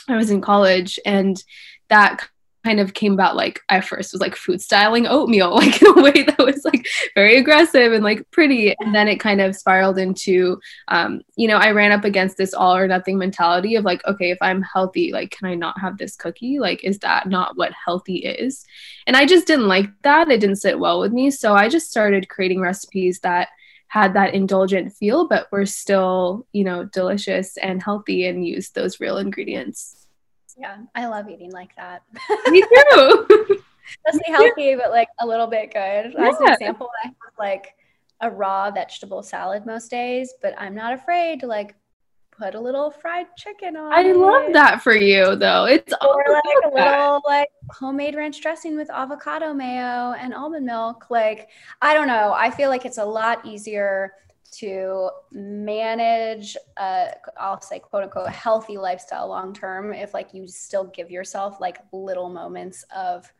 I 0.09 0.17
was 0.17 0.31
in 0.31 0.41
college, 0.41 0.99
and 1.05 1.41
that 1.89 2.27
kind 2.63 2.79
of 2.79 2.93
came 2.93 3.13
about 3.13 3.35
like 3.35 3.61
I 3.69 3.81
first 3.81 4.13
was 4.13 4.21
like 4.21 4.35
food 4.35 4.61
styling 4.61 5.07
oatmeal 5.07 5.51
like 5.55 5.81
in 5.81 5.87
a 5.87 6.01
way 6.01 6.23
that 6.23 6.37
was 6.37 6.63
like 6.65 6.87
very 7.15 7.37
aggressive 7.37 7.91
and 7.93 8.03
like 8.03 8.29
pretty. 8.31 8.75
And 8.79 8.93
then 8.93 9.07
it 9.07 9.19
kind 9.19 9.41
of 9.41 9.55
spiraled 9.55 9.97
into 9.97 10.59
um 10.87 11.21
you 11.35 11.47
know 11.47 11.57
I 11.57 11.71
ran 11.71 11.91
up 11.91 12.05
against 12.05 12.37
this 12.37 12.53
all 12.53 12.75
or 12.75 12.87
nothing 12.87 13.17
mentality 13.17 13.75
of 13.75 13.85
like 13.85 14.05
okay 14.05 14.31
if 14.31 14.37
I'm 14.41 14.61
healthy 14.61 15.11
like 15.11 15.31
can 15.31 15.47
I 15.47 15.55
not 15.55 15.79
have 15.79 15.97
this 15.97 16.15
cookie? 16.15 16.59
Like 16.59 16.83
is 16.83 16.99
that 16.99 17.27
not 17.27 17.57
what 17.57 17.73
healthy 17.73 18.17
is? 18.17 18.65
And 19.07 19.15
I 19.15 19.25
just 19.25 19.47
didn't 19.47 19.67
like 19.67 19.89
that. 20.03 20.29
It 20.29 20.39
didn't 20.39 20.57
sit 20.57 20.79
well 20.79 20.99
with 20.99 21.11
me. 21.11 21.31
So 21.31 21.53
I 21.53 21.69
just 21.69 21.89
started 21.89 22.29
creating 22.29 22.61
recipes 22.61 23.19
that 23.19 23.49
had 23.87 24.13
that 24.13 24.33
indulgent 24.33 24.93
feel 24.93 25.27
but 25.27 25.51
were 25.51 25.65
still 25.65 26.47
you 26.53 26.63
know 26.63 26.85
delicious 26.85 27.57
and 27.57 27.83
healthy 27.83 28.25
and 28.25 28.47
used 28.47 28.73
those 28.73 29.01
real 29.01 29.17
ingredients 29.17 30.00
Yeah, 30.61 30.77
I 30.93 31.07
love 31.07 31.27
eating 31.27 31.51
like 31.51 31.75
that. 31.75 32.03
me 32.49 32.61
too 32.91 33.57
Mostly 34.05 34.23
healthy, 34.31 34.75
but 34.75 34.91
like 34.91 35.07
a 35.19 35.25
little 35.25 35.47
bit 35.47 35.73
good. 35.73 36.15
As 36.15 36.39
an 36.39 36.49
example, 36.53 36.89
I 37.03 37.07
have 37.07 37.15
like 37.39 37.73
a 38.21 38.29
raw 38.29 38.69
vegetable 38.69 39.23
salad 39.23 39.65
most 39.65 39.89
days, 39.89 40.33
but 40.41 40.53
I'm 40.57 40.75
not 40.75 40.93
afraid 40.93 41.39
to 41.41 41.47
like 41.47 41.75
put 42.31 42.53
a 42.55 42.59
little 42.59 42.91
fried 42.91 43.25
chicken 43.37 43.75
on. 43.75 43.91
I 43.91 44.11
love 44.11 44.43
it. 44.45 44.53
that 44.53 44.81
for 44.83 44.95
you, 44.95 45.35
though. 45.35 45.65
It's 45.65 45.93
all 45.99 46.13
Or 46.15 46.23
like 46.31 46.43
a 46.67 46.75
that. 46.75 46.99
little 46.99 47.21
like 47.25 47.49
homemade 47.71 48.15
ranch 48.15 48.39
dressing 48.39 48.77
with 48.77 48.89
avocado 48.91 49.51
mayo 49.53 50.13
and 50.13 50.33
almond 50.33 50.65
milk. 50.65 51.07
Like, 51.09 51.49
I 51.81 51.93
don't 51.95 52.07
know. 52.07 52.33
I 52.37 52.51
feel 52.51 52.69
like 52.69 52.85
it's 52.85 52.99
a 52.99 53.05
lot 53.05 53.45
easier 53.45 54.13
to 54.51 55.09
manage 55.31 56.57
I'll 56.77 57.61
say 57.61 57.79
quote 57.79 58.03
unquote 58.03 58.29
healthy 58.29 58.77
lifestyle 58.77 59.27
long 59.27 59.53
term 59.53 59.93
if 59.93 60.13
like 60.13 60.33
you 60.33 60.47
still 60.47 60.85
give 60.85 61.09
yourself 61.09 61.61
like 61.61 61.79
little 61.91 62.29
moments 62.29 62.83
of 62.95 63.31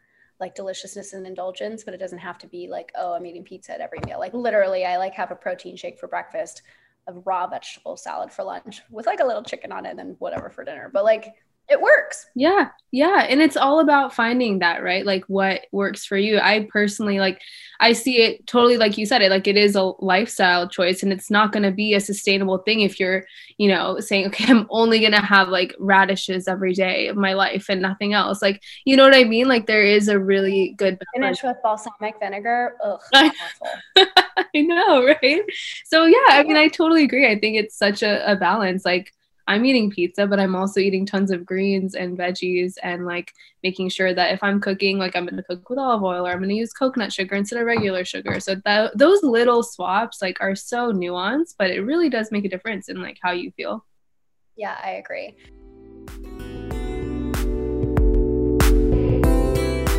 like 0.41 0.56
deliciousness 0.56 1.13
and 1.13 1.25
indulgence, 1.25 1.84
but 1.84 1.94
it 1.94 2.00
doesn't 2.00 2.18
have 2.18 2.39
to 2.39 2.48
be 2.48 2.68
like, 2.68 2.91
oh, 2.96 3.13
I'm 3.13 3.25
eating 3.25 3.44
pizza 3.44 3.74
at 3.74 3.80
every 3.80 4.00
meal. 4.06 4.20
Like 4.20 4.34
literally, 4.34 4.84
I 4.84 4.98
like 4.98 5.13
have 5.13 5.32
a 5.32 5.36
protein 5.36 5.77
shake 5.77 6.00
for 6.00 6.08
breakfast, 6.08 6.63
a 7.08 7.13
raw 7.13 7.48
vegetable 7.48 7.96
salad 7.96 8.32
for 8.32 8.44
lunch 8.44 8.82
with 8.89 9.06
like 9.06 9.20
a 9.20 9.25
little 9.25 9.44
chicken 9.44 9.72
on 9.72 9.86
it, 9.86 10.00
and 10.00 10.15
whatever 10.20 10.50
for 10.50 10.65
dinner. 10.65 10.89
But 10.91 11.06
like 11.06 11.36
it 11.70 11.82
works. 11.82 12.25
Yeah, 12.36 12.70
yeah. 12.91 13.25
And 13.30 13.41
it's 13.41 13.56
all 13.56 13.80
about 13.80 14.13
finding 14.13 14.60
that, 14.60 14.84
right? 14.84 15.06
Like 15.06 15.24
what 15.27 15.62
works 15.72 16.03
for 16.06 16.18
you. 16.18 16.38
I 16.38 16.68
personally 16.70 17.20
like 17.20 17.41
I 17.80 17.94
see 17.94 18.22
it 18.22 18.46
totally 18.46 18.77
like 18.77 18.98
you 18.98 19.06
said 19.06 19.22
it, 19.22 19.30
like 19.32 19.48
it 19.48 19.56
is 19.56 19.75
a 19.77 19.94
lifestyle 20.00 20.68
choice 20.68 21.01
and 21.01 21.13
it's 21.13 21.32
not 21.32 21.53
gonna 21.53 21.72
be 21.72 21.94
a 21.94 22.01
sustainable 22.01 22.58
thing 22.60 22.82
if 22.82 23.00
you're, 23.00 23.24
you 23.58 23.70
know, 23.70 24.00
saying, 24.00 24.25
okay, 24.27 24.51
I'm 24.51 24.68
only 24.70 25.00
gonna 25.00 25.25
have 25.25 25.48
like 25.48 25.74
radishes 25.80 26.48
every 26.48 26.74
day 26.74 27.08
of 27.08 27.15
my 27.15 27.34
life 27.34 27.68
and 27.70 27.82
nothing 27.82 28.13
else. 28.13 28.41
Like, 28.41 28.62
you 28.86 28.98
know 28.98 29.03
what 29.03 29.15
I 29.15 29.24
mean? 29.24 29.48
Like 29.48 29.65
there 29.65 29.84
is 29.84 30.10
a 30.10 30.20
really 30.20 30.74
good 30.77 31.00
balance. 31.13 31.39
Finish 31.39 31.44
with 31.44 31.63
balsamic 31.63 32.15
vinegar. 32.20 32.75
Ugh, 32.84 33.00
I- 33.13 33.32
I 34.53 34.62
know, 34.62 35.06
right? 35.24 35.41
So 35.86 36.06
yeah, 36.06 36.18
I 36.30 36.44
mean, 36.44 36.58
I 36.58 36.68
totally 36.68 37.03
agree. 37.03 37.30
I 37.30 37.39
think 37.39 37.58
it's 37.58 37.77
such 37.77 38.03
a, 38.03 38.30
a 38.32 38.36
balance. 38.36 38.84
Like 38.84 39.13
I'm 39.51 39.65
eating 39.65 39.91
pizza, 39.91 40.25
but 40.25 40.39
I'm 40.39 40.55
also 40.55 40.79
eating 40.79 41.05
tons 41.05 41.29
of 41.29 41.46
greens 41.46 41.93
and 41.93 42.17
veggies 42.17 42.75
and 42.84 43.05
like 43.05 43.34
making 43.63 43.89
sure 43.89 44.13
that 44.13 44.34
if 44.34 44.41
I'm 44.41 44.62
cooking, 44.62 44.98
like 44.98 45.13
I'm 45.13 45.25
gonna 45.25 45.43
cook 45.43 45.70
with 45.70 45.77
olive 45.77 46.03
oil 46.03 46.25
or 46.25 46.31
I'm 46.31 46.39
gonna 46.39 46.53
use 46.53 46.72
coconut 46.72 47.12
sugar 47.12 47.36
instead 47.36 47.60
of 47.60 47.65
regular 47.65 48.05
sugar. 48.05 48.39
So 48.39 48.55
that 48.63 48.98
those 48.98 49.22
little 49.24 49.62
swaps 49.62 50.22
like 50.22 50.38
are 50.39 50.55
so 50.55 50.93
nuanced, 50.93 51.55
but 51.60 51.70
it 51.70 51.81
really 51.81 52.10
does 52.10 52.31
make 52.31 52.46
a 52.46 52.50
difference 52.50 52.88
in 52.88 53.01
like 53.01 53.17
how 53.22 53.31
you 53.31 53.51
feel. 53.51 53.86
Yeah, 54.55 54.77
I 54.81 54.91
agree. 54.91 55.36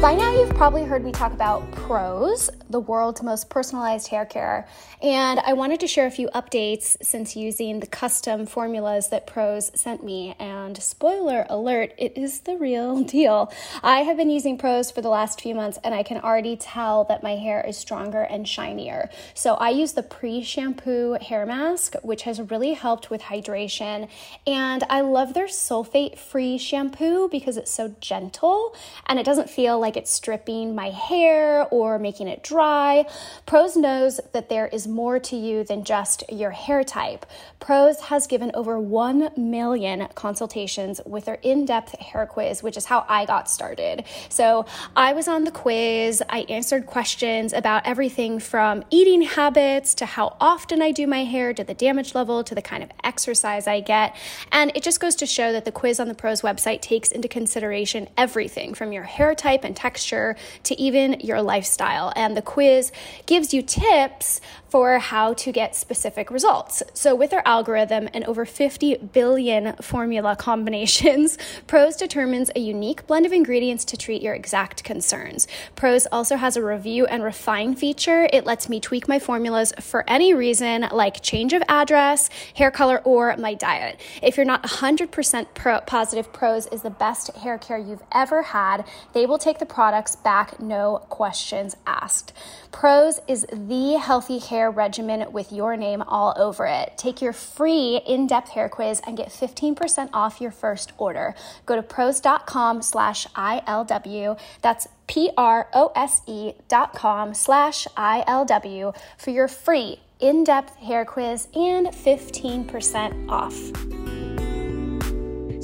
By 0.03 0.17
now, 0.17 0.33
you've 0.33 0.53
probably 0.57 0.83
heard 0.83 1.05
me 1.05 1.13
talk 1.13 1.33
about 1.33 1.71
Prose, 1.71 2.51
the 2.69 2.81
world's 2.81 3.23
most 3.23 3.49
personalized 3.49 4.09
hair 4.09 4.27
care. 4.27 4.67
And 5.01 5.39
I 5.39 5.53
wanted 5.53 5.79
to 5.81 5.87
share 5.87 6.07
a 6.07 6.11
few 6.11 6.29
updates 6.35 6.97
since 7.03 7.37
using 7.37 7.79
the 7.79 7.87
custom 7.87 8.47
formulas 8.47 9.11
that 9.11 9.29
Prose 9.29 9.71
sent 9.81 10.03
me. 10.03 10.35
And 10.41 10.81
spoiler 10.83 11.47
alert, 11.49 11.93
it 11.99 12.19
is 12.19 12.41
the 12.41 12.57
real 12.57 13.03
deal. 13.05 13.53
I 13.85 14.01
have 14.01 14.17
been 14.17 14.31
using 14.31 14.59
Prose 14.59 14.91
for 14.91 15.03
the 15.03 15.09
last 15.09 15.41
few 15.41 15.55
months 15.55 15.79
and 15.85 15.95
I 15.95 16.03
can 16.03 16.19
already 16.19 16.57
tell 16.57 17.05
that 17.05 17.23
my 17.23 17.37
hair 17.37 17.65
is 17.65 17.77
stronger 17.77 18.23
and 18.23 18.49
shinier. 18.49 19.09
So 19.35 19.55
I 19.55 19.71
use 19.71 19.93
the 19.93 20.03
pre 20.03 20.43
shampoo 20.43 21.19
hair 21.21 21.47
mask, 21.47 21.95
which 22.03 22.23
has 22.23 22.41
really 22.41 22.73
helped 22.73 23.09
with 23.09 23.23
hydration. 23.23 24.09
And 24.49 24.83
I 24.91 25.03
love 25.03 25.35
their 25.35 25.47
sulfate 25.47 26.19
free 26.19 26.59
shampoo 26.59 27.29
because 27.29 27.57
it's 27.57 27.71
so 27.71 27.95
gentle 28.01 28.75
and 29.07 29.21
it 29.21 29.25
doesn't 29.25 29.49
feel 29.49 29.79
like 29.79 29.92
it's 29.97 30.11
stripping 30.11 30.75
my 30.75 30.91
hair 30.91 31.67
or 31.71 31.99
making 31.99 32.29
it 32.29 32.43
dry. 32.43 33.05
Prose 33.47 33.77
knows 33.77 34.21
that 34.33 34.49
there 34.49 34.67
is 34.67 34.87
more 34.87 35.19
to 35.19 35.37
you 35.37 35.65
than 35.65 35.85
just 35.85 36.25
your 36.31 36.51
hair 36.51 36.85
type. 36.85 37.27
Prose 37.61 38.01
has 38.01 38.27
given 38.27 38.51
over 38.55 38.79
1 38.79 39.31
million 39.37 40.09
consultations 40.15 41.01
with 41.07 41.25
their 41.25 41.39
in 41.43 41.65
depth 41.65 41.99
hair 41.99 42.27
quiz, 42.27 42.63
which 42.63 42.77
is 42.77 42.87
how 42.87 43.05
I 43.09 43.25
got 43.25 43.49
started. 43.49 44.05
So 44.29 44.67
I 44.97 45.13
was 45.13 45.29
on 45.29 45.45
the 45.45 45.51
quiz, 45.51 46.23
I 46.29 46.41
answered 46.49 46.87
questions 46.87 47.53
about 47.53 47.87
everything 47.87 48.39
from 48.39 48.85
eating 48.91 49.23
habits 49.23 49.95
to 49.95 50.07
how 50.07 50.37
often 50.41 50.83
I 50.83 50.91
do 50.91 51.07
my 51.07 51.25
hair 51.25 51.55
to 51.55 51.65
the 51.65 51.75
damage 51.75 52.15
level 52.15 52.43
to 52.45 52.55
the 52.55 52.63
kind 52.63 52.83
of 52.83 52.91
exercise 53.05 53.67
I 53.67 53.81
get. 53.81 54.17
And 54.51 54.73
it 54.75 54.83
just 54.83 55.01
goes 55.01 55.15
to 55.17 55.27
show 55.27 55.53
that 55.53 55.65
the 55.65 55.73
quiz 55.73 56.01
on 56.01 56.09
the 56.09 56.15
Prose 56.15 56.43
website 56.43 56.81
takes 56.81 57.11
into 57.11 57.29
consideration 57.29 58.09
everything 58.17 58.75
from 58.75 58.93
your 58.93 59.05
hair 59.05 59.35
type 59.35 59.65
and 59.65 59.77
texture 59.83 60.37
to 60.63 60.81
even 60.81 61.19
your 61.21 61.43
lifestyle. 61.43 62.13
And 62.15 62.37
the 62.37 62.43
quiz 62.43 62.93
gives 63.27 63.53
you 63.53 63.63
tips 63.63 64.41
for 64.73 64.99
how 64.99 65.35
to 65.35 65.53
get 65.53 65.77
specific 65.77 66.31
results. 66.31 66.83
So, 66.95 67.15
with 67.15 67.35
our 67.35 67.43
algorithm 67.45 68.09
and 68.15 68.25
over 68.25 68.47
50 68.47 68.97
billion 69.13 69.77
formula 69.77 70.35
combinations, 70.35 71.37
Prose 71.67 71.95
determines 71.97 72.51
a 72.57 72.61
unique 72.61 73.07
blend 73.07 73.27
of 73.27 73.35
ingredients 73.35 73.85
to 73.85 73.99
treat 73.99 74.23
your 74.23 74.33
exact 74.33 74.83
concerns. 74.83 75.47
Prose 75.77 76.07
also 76.11 76.37
has 76.37 76.57
a 76.57 76.65
review 76.65 77.05
and 77.05 77.23
refine 77.23 77.77
feature. 77.77 78.31
It 78.33 78.47
lets 78.47 78.71
me 78.71 78.81
tweak 78.81 79.09
my 79.09 79.19
formulas 79.19 79.75
for 79.79 80.09
any 80.09 80.33
reason, 80.33 80.89
like 80.91 81.21
change 81.21 81.53
of 81.53 81.63
address, 81.69 82.31
hair 82.55 82.71
color, 82.71 83.03
or 83.05 83.37
my 83.37 83.53
diet. 83.53 84.01
If 84.23 84.39
you're 84.39 84.47
not 84.47 84.63
100% 84.63 85.47
pro- 85.53 85.81
positive 85.83 86.33
Prose 86.33 86.67
is 86.69 86.81
the 86.81 86.89
best 86.89 87.37
hair 87.37 87.59
care 87.59 87.77
you've 87.77 88.03
ever 88.11 88.41
had, 88.43 88.87
they 89.13 89.27
will 89.27 89.39
take 89.39 89.59
the 89.59 89.67
products 89.73 90.17
back, 90.17 90.61
no 90.61 90.99
questions 91.09 91.77
asked. 91.87 92.35
Prose 92.71 93.21
is 93.27 93.47
the 93.51 93.95
healthy 93.95 94.39
hair 94.39 94.71
regimen 94.71 95.33
with 95.33 95.51
your 95.51 95.77
name 95.77 96.03
all 96.03 96.35
over 96.37 96.67
it. 96.67 96.93
Take 96.99 97.23
your 97.23 97.33
free 97.33 98.03
in-depth 98.07 98.51
hair 98.51 98.69
quiz 98.69 99.01
and 99.07 99.17
get 99.17 99.31
15% 99.31 100.11
off 100.13 100.41
your 100.43 100.51
first 100.51 100.93
order. 100.99 101.35
Go 101.65 101.75
to 101.75 101.83
prose.com 101.83 102.83
slash 102.83 103.27
ILW. 103.29 104.39
That's 104.61 104.89
P-R-O-S-E 105.07 106.53
dot 106.69 106.93
com 106.93 107.35
slash 107.35 107.87
ILW 107.97 108.95
for 109.17 109.31
your 109.31 109.49
free 109.49 110.01
in-depth 110.21 110.77
hair 110.77 111.05
quiz 111.05 111.49
and 111.55 111.87
15% 111.89 113.29
off. 113.29 113.92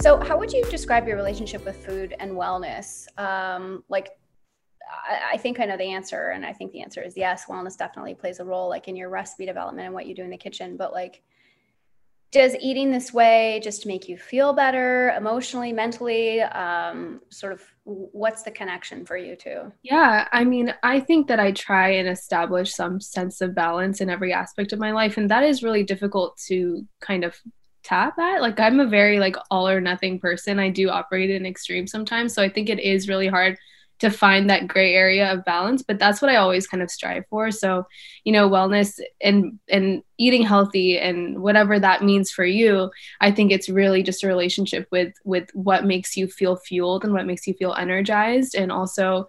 So, 0.00 0.21
how 0.21 0.38
would 0.38 0.52
you 0.52 0.64
describe 0.71 1.09
your 1.09 1.17
relationship 1.17 1.64
with 1.64 1.85
food 1.85 2.14
and 2.21 2.31
wellness? 2.33 3.09
Um, 3.19 3.83
like, 3.88 4.11
I, 4.88 5.35
I 5.35 5.37
think 5.38 5.59
I 5.59 5.64
know 5.64 5.76
the 5.76 5.93
answer, 5.93 6.28
and 6.28 6.47
I 6.47 6.52
think 6.52 6.71
the 6.71 6.83
answer 6.83 7.02
is 7.02 7.17
yes. 7.17 7.47
Wellness 7.47 7.76
definitely 7.76 8.14
plays 8.14 8.38
a 8.38 8.45
role, 8.45 8.69
like 8.69 8.87
in 8.87 8.95
your 8.95 9.09
recipe 9.09 9.45
development 9.45 9.87
and 9.87 9.95
what 9.95 10.07
you 10.07 10.14
do 10.14 10.23
in 10.23 10.31
the 10.31 10.37
kitchen. 10.37 10.76
But 10.76 10.93
like, 10.93 11.23
does 12.31 12.55
eating 12.61 12.93
this 12.93 13.12
way 13.12 13.61
just 13.64 13.87
make 13.87 14.09
you 14.09 14.17
feel 14.17 14.52
better 14.52 15.14
emotionally, 15.17 15.73
mentally? 15.73 16.43
Um, 16.43 17.21
sort 17.31 17.52
of, 17.52 17.62
what's 17.83 18.45
the 18.45 18.52
connection 18.52 19.05
for 19.05 19.17
you 19.17 19.35
two? 19.35 19.73
Yeah, 19.83 20.28
I 20.31 20.45
mean, 20.45 20.75
I 20.85 21.00
think 21.00 21.26
that 21.26 21.40
I 21.40 21.50
try 21.50 21.88
and 21.88 22.09
establish 22.09 22.73
some 22.73 23.00
sense 23.00 23.40
of 23.40 23.52
balance 23.52 24.00
in 24.00 24.11
every 24.11 24.33
aspect 24.33 24.73
of 24.73 24.78
my 24.78 24.93
life, 24.93 25.17
and 25.17 25.28
that 25.28 25.43
is 25.43 25.64
really 25.64 25.83
difficult 25.83 26.37
to 26.47 26.87
kind 27.00 27.25
of 27.25 27.35
tap 27.88 28.18
at 28.18 28.42
like 28.42 28.61
i'm 28.61 28.80
a 28.80 28.87
very 28.87 29.18
like 29.18 29.37
all 29.50 29.68
or 29.68 29.80
nothing 29.80 30.18
person. 30.21 30.59
I 30.59 30.68
do 30.68 30.90
operate 30.90 31.30
in 31.30 31.47
extreme 31.47 31.87
sometimes 31.87 32.35
so 32.35 32.42
i 32.42 32.49
think 32.49 32.68
it 32.68 32.80
is 32.80 33.09
really 33.09 33.28
hard 33.28 33.57
to 34.00 34.11
find 34.11 34.49
that 34.49 34.68
gray 34.68 34.95
area 34.95 35.33
of 35.33 35.45
balance 35.45 35.83
but 35.83 35.99
that's 35.99 36.21
what 36.21 36.30
i 36.30 36.37
always 36.37 36.66
kind 36.66 36.83
of 36.83 36.90
strive 36.90 37.25
for. 37.30 37.50
So 37.50 37.87
you 38.25 38.33
know 38.33 38.49
wellness 38.49 39.00
and 39.21 39.59
and 39.68 40.02
eating 40.18 40.42
healthy 40.42 40.99
and 40.99 41.40
whatever 41.40 41.78
that 41.78 42.04
means 42.04 42.30
for 42.30 42.45
you 42.45 42.90
i 43.21 43.30
think 43.30 43.50
it's 43.50 43.68
really 43.68 44.02
just 44.02 44.23
a 44.23 44.26
relationship 44.26 44.87
with 44.90 45.14
with 45.25 45.49
what 45.54 45.85
makes 45.85 46.16
you 46.16 46.26
feel 46.26 46.57
fueled 46.57 47.04
and 47.04 47.12
what 47.12 47.26
makes 47.26 47.47
you 47.47 47.54
feel 47.54 47.75
energized 47.75 48.54
and 48.54 48.71
also 48.71 49.26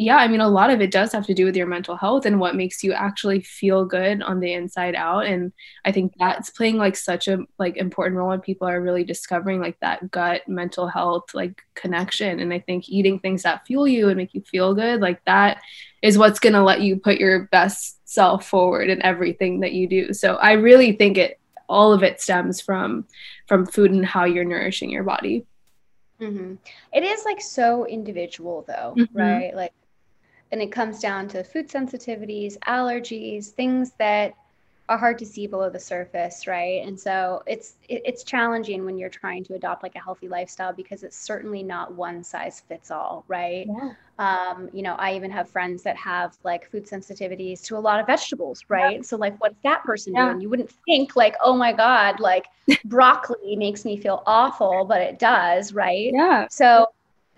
yeah, 0.00 0.18
I 0.18 0.28
mean, 0.28 0.40
a 0.40 0.48
lot 0.48 0.70
of 0.70 0.80
it 0.80 0.92
does 0.92 1.10
have 1.10 1.26
to 1.26 1.34
do 1.34 1.44
with 1.44 1.56
your 1.56 1.66
mental 1.66 1.96
health 1.96 2.24
and 2.24 2.38
what 2.38 2.54
makes 2.54 2.84
you 2.84 2.92
actually 2.92 3.40
feel 3.40 3.84
good 3.84 4.22
on 4.22 4.38
the 4.38 4.52
inside 4.52 4.94
out. 4.94 5.26
And 5.26 5.52
I 5.84 5.90
think 5.90 6.12
that's 6.16 6.50
playing 6.50 6.76
like 6.76 6.94
such 6.94 7.26
a 7.26 7.40
like 7.58 7.76
important 7.76 8.16
role 8.16 8.28
when 8.28 8.40
people 8.40 8.68
are 8.68 8.80
really 8.80 9.02
discovering 9.02 9.60
like 9.60 9.76
that 9.80 10.08
gut 10.12 10.42
mental 10.46 10.86
health 10.86 11.34
like 11.34 11.62
connection. 11.74 12.38
And 12.38 12.54
I 12.54 12.60
think 12.60 12.88
eating 12.88 13.18
things 13.18 13.42
that 13.42 13.66
fuel 13.66 13.88
you 13.88 14.06
and 14.08 14.16
make 14.16 14.34
you 14.34 14.42
feel 14.42 14.72
good, 14.72 15.00
like 15.00 15.20
that 15.24 15.60
is 16.00 16.16
what's 16.16 16.38
going 16.38 16.52
to 16.52 16.62
let 16.62 16.80
you 16.80 16.94
put 16.94 17.18
your 17.18 17.48
best 17.50 17.98
self 18.08 18.46
forward 18.46 18.90
in 18.90 19.02
everything 19.02 19.60
that 19.60 19.72
you 19.72 19.88
do. 19.88 20.12
So 20.12 20.36
I 20.36 20.52
really 20.52 20.92
think 20.92 21.18
it 21.18 21.40
all 21.68 21.92
of 21.92 22.04
it 22.04 22.20
stems 22.20 22.60
from 22.60 23.04
from 23.48 23.66
food 23.66 23.90
and 23.90 24.06
how 24.06 24.26
you're 24.26 24.44
nourishing 24.44 24.90
your 24.90 25.02
body. 25.02 25.44
Mm-hmm. 26.20 26.54
It 26.92 27.02
is 27.02 27.24
like 27.24 27.40
so 27.40 27.84
individual 27.84 28.64
though, 28.66 28.94
mm-hmm. 28.96 29.18
right? 29.18 29.54
Like 29.56 29.72
and 30.50 30.62
it 30.62 30.72
comes 30.72 31.00
down 31.00 31.28
to 31.28 31.44
food 31.44 31.68
sensitivities, 31.68 32.58
allergies, 32.60 33.48
things 33.48 33.92
that 33.98 34.34
are 34.88 34.96
hard 34.96 35.18
to 35.18 35.26
see 35.26 35.46
below 35.46 35.68
the 35.68 35.78
surface, 35.78 36.46
right? 36.46 36.86
And 36.86 36.98
so 36.98 37.42
it's 37.46 37.74
it, 37.88 38.02
it's 38.06 38.24
challenging 38.24 38.86
when 38.86 38.96
you're 38.96 39.10
trying 39.10 39.44
to 39.44 39.54
adopt 39.54 39.82
like 39.82 39.94
a 39.96 40.00
healthy 40.00 40.28
lifestyle 40.28 40.72
because 40.72 41.02
it's 41.02 41.16
certainly 41.16 41.62
not 41.62 41.92
one 41.92 42.24
size 42.24 42.62
fits 42.66 42.90
all, 42.90 43.24
right? 43.28 43.66
Yeah. 43.68 43.92
Um, 44.18 44.70
you 44.72 44.82
know, 44.82 44.94
I 44.94 45.14
even 45.14 45.30
have 45.30 45.48
friends 45.48 45.82
that 45.82 45.96
have 45.96 46.36
like 46.42 46.70
food 46.70 46.86
sensitivities 46.86 47.62
to 47.64 47.76
a 47.76 47.78
lot 47.78 48.00
of 48.00 48.06
vegetables, 48.06 48.64
right? 48.68 48.96
Yeah. 48.96 49.02
So 49.02 49.16
like, 49.16 49.38
what's 49.40 49.60
that 49.62 49.84
person 49.84 50.14
yeah. 50.14 50.30
doing? 50.30 50.40
You 50.40 50.48
wouldn't 50.48 50.72
think 50.86 51.16
like, 51.16 51.36
oh 51.42 51.54
my 51.54 51.72
god, 51.72 52.18
like 52.18 52.46
broccoli 52.86 53.56
makes 53.56 53.84
me 53.84 53.96
feel 53.98 54.22
awful, 54.26 54.86
but 54.86 55.02
it 55.02 55.18
does, 55.18 55.74
right? 55.74 56.10
Yeah. 56.14 56.46
So 56.50 56.86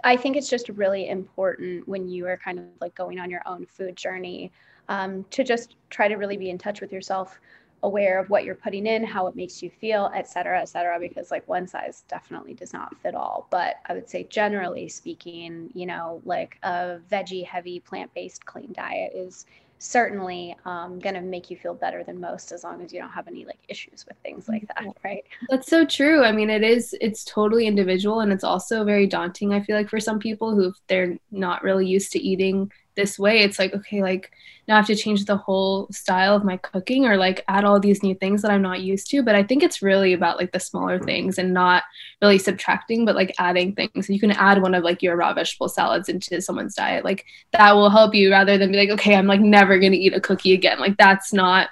I 0.04 0.16
think 0.16 0.36
it's 0.36 0.48
just 0.48 0.68
really 0.70 1.08
important 1.08 1.86
when 1.86 2.08
you 2.08 2.26
are 2.26 2.36
kind 2.36 2.58
of 2.58 2.64
like 2.80 2.94
going 2.94 3.18
on 3.18 3.30
your 3.30 3.42
own 3.46 3.66
food 3.66 3.96
journey 3.96 4.52
um, 4.88 5.24
to 5.30 5.44
just 5.44 5.76
try 5.90 6.08
to 6.08 6.16
really 6.16 6.36
be 6.36 6.50
in 6.50 6.58
touch 6.58 6.80
with 6.80 6.92
yourself, 6.92 7.40
aware 7.82 8.18
of 8.18 8.28
what 8.28 8.44
you're 8.44 8.54
putting 8.54 8.86
in, 8.86 9.02
how 9.04 9.26
it 9.26 9.34
makes 9.34 9.62
you 9.62 9.70
feel, 9.70 10.10
et 10.14 10.28
cetera, 10.28 10.60
et 10.60 10.66
cetera, 10.66 10.98
because 10.98 11.30
like 11.30 11.46
one 11.48 11.66
size 11.66 12.04
definitely 12.08 12.52
does 12.52 12.72
not 12.72 12.94
fit 12.98 13.14
all. 13.14 13.46
But 13.50 13.76
I 13.86 13.94
would 13.94 14.08
say, 14.08 14.24
generally 14.24 14.88
speaking, 14.88 15.70
you 15.74 15.86
know, 15.86 16.20
like 16.24 16.58
a 16.62 16.98
veggie 17.10 17.46
heavy 17.46 17.80
plant 17.80 18.12
based 18.12 18.44
clean 18.44 18.72
diet 18.72 19.12
is 19.14 19.46
certainly 19.80 20.54
um, 20.66 20.98
going 20.98 21.14
to 21.14 21.22
make 21.22 21.50
you 21.50 21.56
feel 21.56 21.74
better 21.74 22.04
than 22.04 22.20
most 22.20 22.52
as 22.52 22.62
long 22.62 22.82
as 22.82 22.92
you 22.92 23.00
don't 23.00 23.10
have 23.10 23.26
any 23.26 23.44
like 23.46 23.58
issues 23.66 24.04
with 24.06 24.16
things 24.22 24.48
like 24.48 24.68
that 24.68 24.86
right? 25.02 25.24
That's 25.48 25.68
so 25.68 25.84
true. 25.84 26.22
I 26.22 26.32
mean 26.32 26.50
it 26.50 26.62
is 26.62 26.94
it's 27.00 27.24
totally 27.24 27.66
individual 27.66 28.20
and 28.20 28.32
it's 28.32 28.44
also 28.44 28.84
very 28.84 29.06
daunting 29.06 29.52
i 29.52 29.60
feel 29.62 29.76
like 29.76 29.88
for 29.88 30.00
some 30.00 30.18
people 30.18 30.54
who 30.54 30.72
they're 30.88 31.16
not 31.30 31.62
really 31.62 31.86
used 31.86 32.12
to 32.12 32.18
eating 32.18 32.70
this 32.96 33.18
way 33.18 33.40
it's 33.40 33.58
like 33.58 33.74
okay 33.74 34.02
like 34.02 34.30
now 34.66 34.74
i 34.74 34.76
have 34.76 34.86
to 34.86 34.96
change 34.96 35.24
the 35.24 35.36
whole 35.36 35.88
style 35.90 36.34
of 36.34 36.44
my 36.44 36.56
cooking 36.56 37.06
or 37.06 37.16
like 37.16 37.44
add 37.48 37.64
all 37.64 37.80
these 37.80 38.02
new 38.02 38.14
things 38.14 38.42
that 38.42 38.50
i'm 38.50 38.62
not 38.62 38.80
used 38.80 39.10
to. 39.10 39.22
But 39.22 39.34
i 39.34 39.42
think 39.42 39.62
it's 39.62 39.82
really 39.82 40.12
about 40.12 40.36
like 40.36 40.52
the 40.52 40.60
smaller 40.60 40.98
hmm. 40.98 41.04
things 41.04 41.38
and 41.38 41.52
not 41.54 41.84
really 42.20 42.38
subtracting 42.38 43.04
but 43.04 43.16
like 43.16 43.34
adding 43.38 43.74
things. 43.74 44.06
So 44.06 44.12
you 44.12 44.20
can 44.20 44.32
add 44.32 44.62
one 44.62 44.74
of 44.74 44.84
like 44.84 45.02
your 45.02 45.16
raw 45.16 45.32
vegetable 45.34 45.68
salads 45.68 46.08
into 46.08 46.40
someone's 46.40 46.74
diet. 46.74 47.04
Like 47.04 47.24
that 47.52 47.72
will 47.72 47.90
help 47.90 48.14
you 48.14 48.30
rather 48.30 48.58
than 48.58 48.72
be 48.72 48.78
like 48.78 48.90
okay 48.90 49.14
i'm 49.14 49.26
like 49.26 49.40
never 49.40 49.78
going 49.78 49.92
to 49.92 49.98
eat 49.98 50.14
a 50.14 50.20
cookie 50.20 50.52
again. 50.52 50.78
Like 50.78 50.96
that's 50.96 51.32
not 51.32 51.68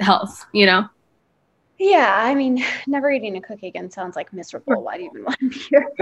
health 0.00 0.46
you 0.52 0.64
know 0.64 0.88
yeah, 1.80 2.14
I 2.14 2.34
mean, 2.34 2.62
never 2.86 3.10
eating 3.10 3.36
a 3.36 3.40
cookie 3.40 3.68
again 3.68 3.90
sounds 3.90 4.14
like 4.14 4.32
miserable. 4.32 4.82
Why 4.82 4.98
do 4.98 5.04
you 5.04 5.10
even 5.10 5.24
want 5.24 5.38
to 5.40 5.48
be 5.48 5.58
here? 5.58 5.90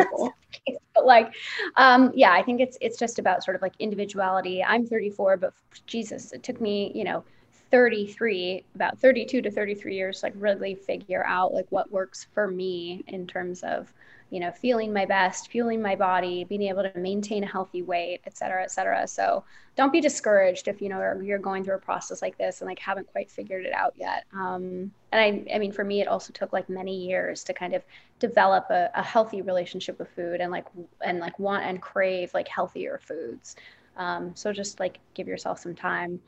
but 0.94 1.06
like, 1.06 1.32
um, 1.76 2.11
yeah, 2.14 2.32
I 2.32 2.42
think 2.42 2.61
it's 2.61 2.76
it's 2.80 2.99
just 2.99 3.18
about 3.20 3.44
sort 3.44 3.54
of 3.54 3.62
like 3.62 3.75
individuality. 3.78 4.62
I'm 4.62 4.85
34, 4.85 5.37
but 5.37 5.54
Jesus, 5.87 6.32
it 6.32 6.42
took 6.42 6.61
me, 6.61 6.90
you 6.94 7.04
know, 7.04 7.23
33, 7.70 8.64
about 8.75 8.98
32 8.98 9.42
to 9.42 9.50
33 9.50 9.94
years, 9.94 10.22
like 10.22 10.32
really 10.37 10.75
figure 10.75 11.25
out 11.26 11.52
like 11.52 11.66
what 11.70 11.90
works 11.90 12.26
for 12.32 12.48
me 12.48 13.04
in 13.06 13.26
terms 13.26 13.62
of 13.62 13.92
you 14.30 14.40
know, 14.40 14.50
feeling 14.50 14.92
my 14.92 15.06
best, 15.06 15.50
fueling 15.50 15.80
my 15.80 15.96
body, 15.96 16.44
being 16.44 16.62
able 16.62 16.82
to 16.82 16.92
maintain 16.98 17.44
a 17.44 17.46
healthy 17.46 17.80
weight, 17.82 18.20
et 18.26 18.37
cetera, 18.37 18.62
et 18.62 18.70
cetera. 18.70 19.06
So 19.08 19.42
don't 19.75 19.92
be 19.92 20.02
discouraged 20.02 20.68
if, 20.68 20.82
you 20.82 20.90
know, 20.90 21.18
you're 21.22 21.38
going 21.38 21.64
through 21.64 21.76
a 21.76 21.80
process 21.80 22.20
like 22.20 22.37
this 22.37 22.60
and 22.60 22.68
like 22.68 22.78
haven't 22.78 23.10
quite 23.10 23.30
figured 23.30 23.64
it 23.64 23.72
out 23.72 23.94
yet. 23.96 24.25
Um, 24.34 24.92
and 25.12 25.46
I, 25.48 25.54
I 25.54 25.58
mean, 25.58 25.72
for 25.72 25.82
me, 25.82 26.02
it 26.02 26.08
also 26.08 26.32
took 26.32 26.52
like 26.52 26.68
many 26.68 26.94
years 26.94 27.42
to 27.44 27.54
kind 27.54 27.72
of 27.72 27.82
develop 28.18 28.66
a, 28.68 28.90
a 28.94 29.02
healthy 29.02 29.40
relationship 29.40 29.98
with 29.98 30.10
food 30.10 30.42
and 30.42 30.52
like, 30.52 30.66
and 31.02 31.20
like 31.20 31.38
want 31.38 31.64
and 31.64 31.80
crave 31.80 32.34
like 32.34 32.48
healthier 32.48 33.00
foods. 33.02 33.56
Um, 33.96 34.32
so 34.34 34.52
just 34.52 34.78
like 34.78 34.98
give 35.14 35.26
yourself 35.26 35.58
some 35.58 35.75
time. 35.75 36.20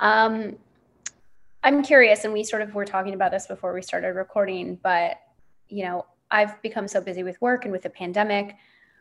Um, 0.00 0.56
I'm 1.64 1.82
curious, 1.82 2.24
and 2.24 2.32
we 2.32 2.44
sort 2.44 2.62
of 2.62 2.74
were 2.74 2.84
talking 2.84 3.14
about 3.14 3.32
this 3.32 3.46
before 3.46 3.72
we 3.72 3.80
started 3.80 4.08
recording, 4.08 4.78
but 4.82 5.18
you 5.68 5.84
know, 5.84 6.04
I've 6.30 6.60
become 6.62 6.86
so 6.86 7.00
busy 7.00 7.22
with 7.22 7.40
work 7.40 7.64
and 7.64 7.72
with 7.72 7.82
the 7.82 7.90
pandemic. 7.90 8.56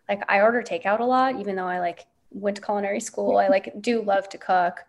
Like 0.08 0.24
I 0.30 0.42
order 0.42 0.64
takeout 0.64 1.02
a 1.02 1.04
lot, 1.04 1.40
even 1.40 1.58
though 1.58 1.68
I 1.68 1.80
like 1.80 2.06
went 2.32 2.56
to 2.56 2.62
culinary 2.62 3.02
school. 3.02 3.38
I 3.38 3.50
like 3.50 3.82
do 3.82 4.02
love 4.02 4.30
to 4.30 4.38
cook. 4.38 4.80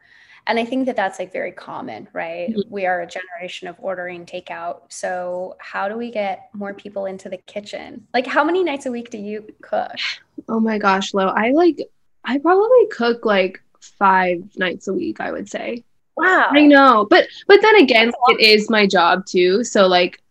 And 0.47 0.59
I 0.59 0.65
think 0.65 0.87
that 0.87 0.95
that's 0.95 1.19
like 1.19 1.33
very 1.33 1.53
common, 1.53 2.07
right? 2.13 2.51
Mm-hmm. 2.51 2.71
We 2.71 2.87
are 2.87 3.01
a 3.01 3.07
generation 3.07 3.67
of 3.67 3.77
ordering 3.79 4.27
takeout. 4.27 4.83
So, 4.91 5.57
how 5.59 5.89
do 5.89 5.97
we 5.97 6.11
get 6.11 6.51
more 6.53 6.75
people 6.75 7.07
into 7.07 7.29
the 7.29 7.39
kitchen? 7.39 8.07
Like, 8.13 8.27
how 8.27 8.45
many 8.45 8.63
nights 8.63 8.87
a 8.87 8.91
week 8.91 9.11
do 9.11 9.19
you 9.19 9.47
cook? 9.63 9.97
Oh 10.49 10.61
my 10.61 10.79
gosh, 10.79 11.15
Lo, 11.15 11.29
I 11.29 11.51
like, 11.53 11.79
I 12.25 12.39
probably 12.39 12.87
cook 12.93 13.25
like 13.25 13.63
five 13.81 14.45
nights 14.57 14.87
a 14.87 14.93
week, 14.93 15.21
I 15.21 15.33
would 15.33 15.49
say. 15.49 15.83
Wow. 16.17 16.49
I 16.51 16.67
know. 16.67 17.07
But, 17.11 17.27
but 17.47 17.61
then 17.61 17.77
again, 17.77 18.13
it 18.29 18.41
is 18.41 18.71
my 18.71 18.87
job 18.87 19.27
too. 19.27 19.65
So, 19.65 19.87
like, 19.87 20.23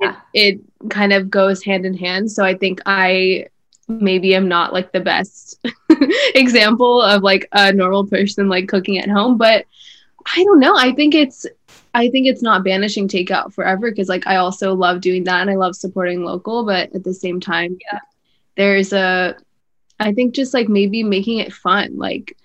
yeah. 0.00 0.16
it, 0.32 0.60
it 0.80 0.90
kind 0.90 1.12
of 1.12 1.30
goes 1.30 1.62
hand 1.62 1.86
in 1.86 1.94
hand. 1.94 2.30
So 2.30 2.44
I 2.44 2.54
think 2.54 2.80
I 2.86 3.48
maybe 3.88 4.34
am 4.34 4.48
not 4.48 4.72
like 4.72 4.92
the 4.92 5.00
best 5.00 5.58
example 6.34 7.00
of 7.00 7.22
like 7.22 7.48
a 7.52 7.72
normal 7.72 8.06
person 8.06 8.48
like 8.48 8.68
cooking 8.68 8.98
at 8.98 9.08
home, 9.08 9.36
but 9.36 9.66
I 10.34 10.42
don't 10.44 10.60
know. 10.60 10.76
I 10.76 10.92
think 10.92 11.14
it's 11.14 11.46
I 11.94 12.10
think 12.10 12.26
it's 12.26 12.42
not 12.42 12.64
banishing 12.64 13.08
takeout 13.08 13.54
forever 13.54 13.90
because 13.90 14.08
like 14.08 14.26
I 14.26 14.36
also 14.36 14.74
love 14.74 15.00
doing 15.00 15.24
that 15.24 15.40
and 15.40 15.50
I 15.50 15.54
love 15.54 15.76
supporting 15.76 16.24
local, 16.24 16.64
but 16.64 16.94
at 16.94 17.04
the 17.04 17.14
same 17.14 17.40
time, 17.40 17.78
yeah, 17.90 18.00
there's 18.56 18.92
a 18.92 19.36
I 19.98 20.12
think 20.12 20.34
just 20.34 20.52
like 20.52 20.68
maybe 20.68 21.02
making 21.02 21.38
it 21.38 21.52
fun. 21.52 21.96
Like 21.96 22.36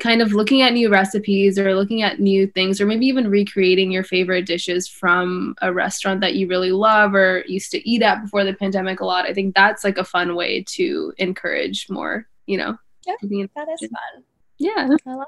kind 0.00 0.22
of 0.22 0.32
looking 0.32 0.62
at 0.62 0.72
new 0.72 0.88
recipes 0.90 1.58
or 1.58 1.74
looking 1.74 2.02
at 2.02 2.18
new 2.18 2.46
things 2.46 2.80
or 2.80 2.86
maybe 2.86 3.06
even 3.06 3.28
recreating 3.28 3.92
your 3.92 4.02
favorite 4.02 4.46
dishes 4.46 4.88
from 4.88 5.54
a 5.62 5.72
restaurant 5.72 6.20
that 6.20 6.34
you 6.34 6.48
really 6.48 6.72
love 6.72 7.14
or 7.14 7.44
used 7.46 7.70
to 7.70 7.88
eat 7.88 8.02
at 8.02 8.22
before 8.22 8.44
the 8.44 8.54
pandemic 8.54 9.00
a 9.00 9.04
lot 9.04 9.26
i 9.26 9.32
think 9.32 9.54
that's 9.54 9.84
like 9.84 9.98
a 9.98 10.04
fun 10.04 10.34
way 10.34 10.64
to 10.66 11.12
encourage 11.18 11.86
more 11.90 12.26
you 12.46 12.56
know 12.56 12.76
yeah 13.06 13.14
that 13.54 13.68
is 13.68 13.88
fun. 13.88 14.24
Yeah. 14.58 14.88
I 15.06 15.14
love, 15.14 15.26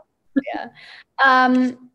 yeah 0.54 0.68
um 1.22 1.90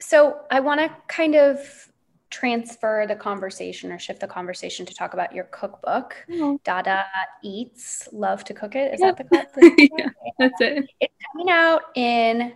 so 0.00 0.40
i 0.50 0.60
want 0.60 0.80
to 0.80 0.90
kind 1.08 1.34
of 1.34 1.89
transfer 2.30 3.04
the 3.08 3.16
conversation 3.16 3.92
or 3.92 3.98
shift 3.98 4.20
the 4.20 4.26
conversation 4.26 4.86
to 4.86 4.94
talk 4.94 5.14
about 5.14 5.34
your 5.34 5.44
cookbook, 5.44 6.16
mm-hmm. 6.28 6.56
Dada 6.64 7.04
Eats, 7.42 8.08
Love 8.12 8.44
to 8.44 8.54
Cook 8.54 8.76
It. 8.76 8.94
Is 8.94 9.00
that 9.00 9.16
the 9.16 9.88
yeah, 9.98 10.08
that's 10.38 10.60
it. 10.60 10.88
It's 11.00 11.14
coming 11.32 11.50
out 11.50 11.82
in 11.96 12.52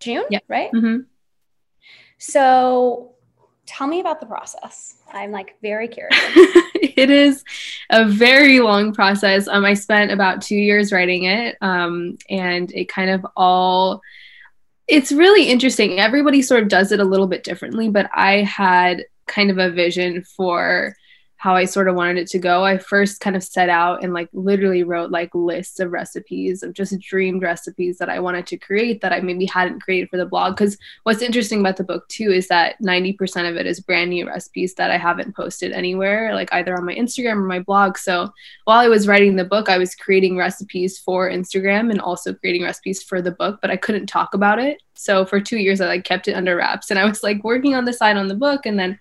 June, 0.00 0.24
right? 0.48 0.72
Mm-hmm. 0.72 1.02
So 2.16 3.14
tell 3.66 3.86
me 3.86 4.00
about 4.00 4.20
the 4.20 4.26
process. 4.26 4.96
I'm 5.12 5.30
like 5.30 5.56
very 5.60 5.88
curious. 5.88 6.18
it 6.74 7.10
is 7.10 7.44
a 7.90 8.06
very 8.06 8.60
long 8.60 8.94
process. 8.94 9.46
Um, 9.46 9.64
I 9.64 9.74
spent 9.74 10.10
about 10.10 10.40
two 10.40 10.56
years 10.56 10.90
writing 10.90 11.24
it, 11.24 11.56
um, 11.60 12.16
and 12.30 12.72
it 12.72 12.88
kind 12.88 13.10
of 13.10 13.26
all 13.36 14.00
it's 14.88 15.12
really 15.12 15.50
interesting. 15.50 16.00
Everybody 16.00 16.40
sort 16.40 16.62
of 16.62 16.70
does 16.70 16.92
it 16.92 17.00
a 17.00 17.04
little 17.04 17.26
bit 17.26 17.44
differently, 17.44 17.90
but 17.90 18.08
I 18.14 18.42
had 18.42 19.04
kind 19.28 19.50
of 19.50 19.58
a 19.58 19.70
vision 19.70 20.24
for 20.24 20.96
how 21.38 21.54
I 21.54 21.66
sort 21.66 21.88
of 21.88 21.94
wanted 21.94 22.18
it 22.18 22.26
to 22.30 22.38
go. 22.40 22.64
I 22.64 22.78
first 22.78 23.20
kind 23.20 23.36
of 23.36 23.44
set 23.44 23.68
out 23.68 24.02
and 24.02 24.12
like 24.12 24.28
literally 24.32 24.82
wrote 24.82 25.12
like 25.12 25.32
lists 25.34 25.78
of 25.78 25.92
recipes 25.92 26.64
of 26.64 26.72
just 26.72 26.98
dreamed 26.98 27.42
recipes 27.42 27.98
that 27.98 28.10
I 28.10 28.18
wanted 28.18 28.44
to 28.48 28.56
create 28.56 29.00
that 29.02 29.12
I 29.12 29.20
maybe 29.20 29.46
hadn't 29.46 29.80
created 29.80 30.10
for 30.10 30.16
the 30.16 30.26
blog. 30.26 30.56
Because 30.56 30.76
what's 31.04 31.22
interesting 31.22 31.60
about 31.60 31.76
the 31.76 31.84
book 31.84 32.08
too 32.08 32.32
is 32.32 32.48
that 32.48 32.74
90% 32.82 33.48
of 33.48 33.56
it 33.56 33.66
is 33.66 33.78
brand 33.78 34.10
new 34.10 34.26
recipes 34.26 34.74
that 34.74 34.90
I 34.90 34.98
haven't 34.98 35.36
posted 35.36 35.70
anywhere, 35.70 36.34
like 36.34 36.52
either 36.52 36.76
on 36.76 36.84
my 36.84 36.94
Instagram 36.96 37.36
or 37.36 37.46
my 37.46 37.60
blog. 37.60 37.98
So 37.98 38.32
while 38.64 38.80
I 38.80 38.88
was 38.88 39.06
writing 39.06 39.36
the 39.36 39.44
book, 39.44 39.68
I 39.68 39.78
was 39.78 39.94
creating 39.94 40.36
recipes 40.36 40.98
for 40.98 41.30
Instagram 41.30 41.92
and 41.92 42.00
also 42.00 42.34
creating 42.34 42.64
recipes 42.64 43.00
for 43.00 43.22
the 43.22 43.30
book, 43.30 43.60
but 43.62 43.70
I 43.70 43.76
couldn't 43.76 44.06
talk 44.06 44.34
about 44.34 44.58
it. 44.58 44.82
So 44.94 45.24
for 45.24 45.40
two 45.40 45.58
years, 45.58 45.80
I 45.80 45.86
like 45.86 46.02
kept 46.02 46.26
it 46.26 46.32
under 46.32 46.56
wraps 46.56 46.90
and 46.90 46.98
I 46.98 47.04
was 47.04 47.22
like 47.22 47.44
working 47.44 47.76
on 47.76 47.84
the 47.84 47.92
side 47.92 48.16
on 48.16 48.26
the 48.26 48.34
book 48.34 48.66
and 48.66 48.76
then 48.76 48.98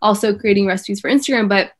also 0.00 0.32
creating 0.38 0.66
recipes 0.66 1.00
for 1.00 1.10
Instagram. 1.10 1.48
But 1.48 1.72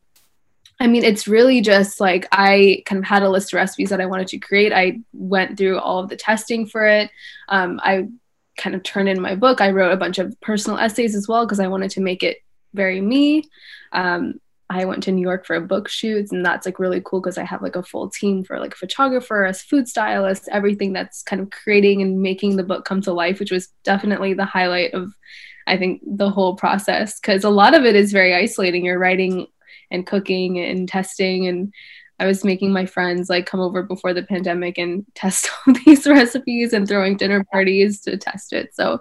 I 0.81 0.87
mean, 0.87 1.05
it's 1.05 1.29
really 1.29 1.61
just 1.61 2.01
like 2.01 2.27
I 2.33 2.83
kind 2.87 2.99
of 2.99 3.05
had 3.05 3.23
a 3.23 3.29
list 3.29 3.53
of 3.53 3.59
recipes 3.59 3.91
that 3.91 4.01
I 4.01 4.07
wanted 4.07 4.29
to 4.29 4.39
create. 4.39 4.73
I 4.73 5.01
went 5.13 5.59
through 5.59 5.79
all 5.79 5.99
of 5.99 6.09
the 6.09 6.17
testing 6.17 6.67
for 6.67 6.87
it. 6.87 7.11
Um, 7.49 7.79
I 7.85 8.09
kind 8.57 8.75
of 8.75 8.83
turned 8.83 9.11
in 9.11 9.21
my 9.21 9.35
book. 9.35 9.61
I 9.61 9.71
wrote 9.71 9.93
a 9.93 9.99
bunch 9.99 10.19
of 10.19 10.35
personal 10.41 10.79
essays 10.79 11.15
as 11.15 11.29
well 11.29 11.45
because 11.45 11.61
I 11.61 11.69
wanted 11.69 11.91
to 11.93 12.01
make 12.01 12.23
it 12.23 12.39
very 12.73 13.03
me. 13.03 13.45
Um, 13.93 14.41
I 14.71 14.87
went 14.87 15.03
to 15.03 15.13
New 15.13 15.21
York 15.21 15.45
for 15.45 15.57
a 15.57 15.61
book 15.61 15.89
shoot, 15.89 16.31
and 16.33 16.47
that's 16.47 16.65
like 16.65 16.79
really 16.79 17.03
cool 17.05 17.21
because 17.21 17.37
I 17.37 17.45
have 17.45 17.61
like 17.61 17.77
a 17.77 17.83
full 17.83 18.09
team 18.09 18.45
for 18.45 18.59
like 18.59 18.73
a 18.73 18.79
photographer, 18.79 19.45
a 19.45 19.53
food 19.53 19.87
stylist, 19.87 20.49
everything 20.51 20.93
that's 20.93 21.23
kind 21.23 21.43
of 21.43 21.51
creating 21.51 22.01
and 22.01 22.23
making 22.23 22.57
the 22.57 22.63
book 22.63 22.87
come 22.87 23.03
to 23.03 23.13
life, 23.13 23.39
which 23.39 23.51
was 23.51 23.69
definitely 23.85 24.33
the 24.33 24.45
highlight 24.45 24.95
of, 24.95 25.13
I 25.67 25.77
think, 25.77 26.03
the 26.07 26.31
whole 26.31 26.55
process 26.55 27.19
because 27.19 27.45
a 27.45 27.51
lot 27.51 27.75
of 27.75 27.85
it 27.85 27.97
is 27.97 28.13
very 28.13 28.35
isolating. 28.35 28.85
You're 28.85 28.99
writing 28.99 29.49
and 29.91 30.07
cooking 30.07 30.59
and 30.59 30.89
testing 30.89 31.47
and 31.47 31.73
I 32.21 32.27
was 32.27 32.45
making 32.45 32.71
my 32.71 32.85
friends 32.85 33.31
like 33.31 33.47
come 33.47 33.61
over 33.61 33.83
before 33.83 34.13
the 34.13 34.23
pandemic 34.23 34.77
and 34.77 35.07
test 35.15 35.49
all 35.67 35.75
these 35.85 36.07
recipes 36.07 36.73
and 36.73 36.87
throwing 36.87 37.17
dinner 37.17 37.45
parties 37.45 38.03
to 38.03 38.17
test 38.19 38.53
it. 38.53 38.75
So 38.75 39.01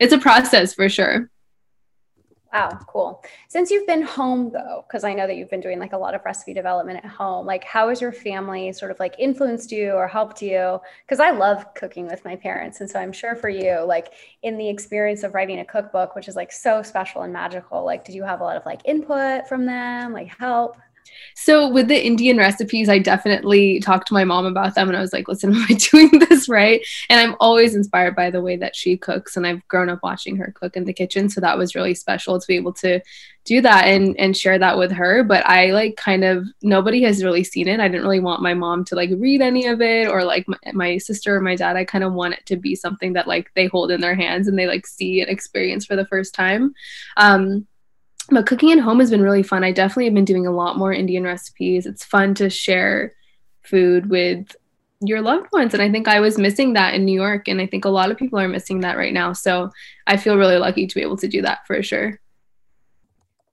it's 0.00 0.12
a 0.12 0.18
process 0.18 0.74
for 0.74 0.88
sure. 0.88 1.30
Wow, 2.52 2.78
cool. 2.86 3.22
Since 3.48 3.70
you've 3.70 3.86
been 3.86 4.02
home 4.02 4.50
though, 4.50 4.84
because 4.86 5.04
I 5.04 5.12
know 5.12 5.26
that 5.26 5.36
you've 5.36 5.50
been 5.50 5.60
doing 5.60 5.78
like 5.78 5.92
a 5.92 5.98
lot 5.98 6.14
of 6.14 6.24
recipe 6.24 6.54
development 6.54 7.04
at 7.04 7.10
home, 7.10 7.44
like 7.44 7.64
how 7.64 7.88
has 7.88 8.00
your 8.00 8.12
family 8.12 8.72
sort 8.72 8.90
of 8.90 8.98
like 9.00 9.14
influenced 9.18 9.72
you 9.72 9.90
or 9.92 10.06
helped 10.08 10.40
you? 10.40 10.78
Because 11.04 11.20
I 11.20 11.32
love 11.32 11.74
cooking 11.74 12.06
with 12.06 12.24
my 12.24 12.36
parents. 12.36 12.80
And 12.80 12.88
so 12.88 12.98
I'm 13.00 13.12
sure 13.12 13.34
for 13.34 13.48
you, 13.48 13.80
like 13.84 14.12
in 14.42 14.56
the 14.56 14.68
experience 14.68 15.22
of 15.24 15.34
writing 15.34 15.58
a 15.58 15.64
cookbook, 15.64 16.14
which 16.14 16.28
is 16.28 16.36
like 16.36 16.52
so 16.52 16.82
special 16.82 17.22
and 17.22 17.32
magical, 17.32 17.84
like 17.84 18.04
did 18.04 18.14
you 18.14 18.22
have 18.22 18.40
a 18.40 18.44
lot 18.44 18.56
of 18.56 18.64
like 18.64 18.80
input 18.86 19.48
from 19.48 19.66
them, 19.66 20.12
like 20.12 20.28
help? 20.38 20.78
So 21.34 21.68
with 21.68 21.88
the 21.88 22.04
Indian 22.04 22.38
recipes, 22.38 22.88
I 22.88 22.98
definitely 22.98 23.80
talked 23.80 24.08
to 24.08 24.14
my 24.14 24.24
mom 24.24 24.46
about 24.46 24.74
them 24.74 24.88
and 24.88 24.96
I 24.96 25.00
was 25.00 25.12
like, 25.12 25.28
listen, 25.28 25.54
am 25.54 25.66
I 25.68 25.74
doing 25.74 26.18
this 26.18 26.48
right? 26.48 26.84
And 27.08 27.20
I'm 27.20 27.36
always 27.40 27.74
inspired 27.74 28.16
by 28.16 28.30
the 28.30 28.40
way 28.40 28.56
that 28.56 28.74
she 28.74 28.96
cooks 28.96 29.36
and 29.36 29.46
I've 29.46 29.66
grown 29.68 29.88
up 29.88 30.00
watching 30.02 30.36
her 30.36 30.52
cook 30.54 30.76
in 30.76 30.84
the 30.84 30.92
kitchen. 30.92 31.28
So 31.28 31.40
that 31.40 31.58
was 31.58 31.74
really 31.74 31.94
special 31.94 32.40
to 32.40 32.46
be 32.46 32.56
able 32.56 32.72
to 32.74 33.00
do 33.46 33.60
that 33.60 33.86
and 33.86 34.18
and 34.18 34.36
share 34.36 34.58
that 34.58 34.76
with 34.76 34.92
her. 34.92 35.22
But 35.22 35.46
I 35.46 35.70
like 35.70 35.96
kind 35.96 36.24
of 36.24 36.46
nobody 36.62 37.02
has 37.02 37.24
really 37.24 37.44
seen 37.44 37.68
it. 37.68 37.80
I 37.80 37.88
didn't 37.88 38.02
really 38.02 38.20
want 38.20 38.42
my 38.42 38.54
mom 38.54 38.84
to 38.86 38.96
like 38.96 39.10
read 39.16 39.40
any 39.40 39.66
of 39.66 39.80
it 39.80 40.08
or 40.08 40.24
like 40.24 40.46
my, 40.48 40.58
my 40.72 40.98
sister 40.98 41.36
or 41.36 41.40
my 41.40 41.54
dad. 41.54 41.76
I 41.76 41.84
kind 41.84 42.04
of 42.04 42.12
want 42.12 42.34
it 42.34 42.44
to 42.46 42.56
be 42.56 42.74
something 42.74 43.14
that 43.14 43.28
like 43.28 43.50
they 43.54 43.66
hold 43.66 43.90
in 43.90 44.00
their 44.00 44.16
hands 44.16 44.48
and 44.48 44.58
they 44.58 44.66
like 44.66 44.86
see 44.86 45.20
and 45.20 45.30
experience 45.30 45.86
for 45.86 45.96
the 45.96 46.06
first 46.06 46.34
time. 46.34 46.74
Um 47.16 47.66
but 48.30 48.46
cooking 48.46 48.72
at 48.72 48.78
home 48.78 49.00
has 49.00 49.10
been 49.10 49.22
really 49.22 49.42
fun. 49.42 49.64
I 49.64 49.72
definitely 49.72 50.06
have 50.06 50.14
been 50.14 50.24
doing 50.24 50.46
a 50.46 50.52
lot 50.52 50.78
more 50.78 50.92
Indian 50.92 51.24
recipes. 51.24 51.86
It's 51.86 52.04
fun 52.04 52.34
to 52.34 52.50
share 52.50 53.14
food 53.62 54.08
with 54.10 54.54
your 55.00 55.20
loved 55.20 55.48
ones. 55.52 55.74
And 55.74 55.82
I 55.82 55.90
think 55.90 56.08
I 56.08 56.20
was 56.20 56.38
missing 56.38 56.72
that 56.72 56.94
in 56.94 57.04
New 57.04 57.14
York. 57.14 57.48
And 57.48 57.60
I 57.60 57.66
think 57.66 57.84
a 57.84 57.90
lot 57.90 58.10
of 58.10 58.16
people 58.16 58.38
are 58.38 58.48
missing 58.48 58.80
that 58.80 58.96
right 58.96 59.12
now. 59.12 59.32
So 59.32 59.70
I 60.06 60.16
feel 60.16 60.36
really 60.36 60.56
lucky 60.56 60.86
to 60.86 60.94
be 60.94 61.02
able 61.02 61.18
to 61.18 61.28
do 61.28 61.42
that 61.42 61.66
for 61.66 61.82
sure. 61.82 62.18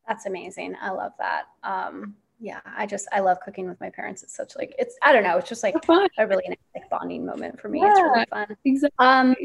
That's 0.08 0.26
amazing. 0.26 0.76
I 0.82 0.92
love 0.92 1.14
that. 1.20 1.44
Um, 1.64 2.16
yeah, 2.40 2.60
I 2.66 2.86
just 2.86 3.08
I 3.14 3.22
love 3.22 3.40
cooking 3.40 3.70
with 3.70 3.80
my 3.80 3.90
parents. 3.90 4.22
It's 4.22 4.36
such 4.36 4.58
like 4.58 4.76
it's 4.78 4.98
I 5.02 5.14
don't 5.14 5.24
know, 5.24 5.38
it's 5.38 5.48
just 5.48 5.64
like 5.64 5.76
a 6.18 6.28
really 6.28 6.44
nice 6.50 6.58
like 6.76 6.90
bonding 6.90 7.26
moment 7.26 7.60
for 7.60 7.70
me. 7.70 7.80
Yeah, 7.80 7.92
it's 7.92 8.02
really 8.02 8.26
fun. 8.30 8.58
Exactly. 8.66 9.06
Um 9.06 9.36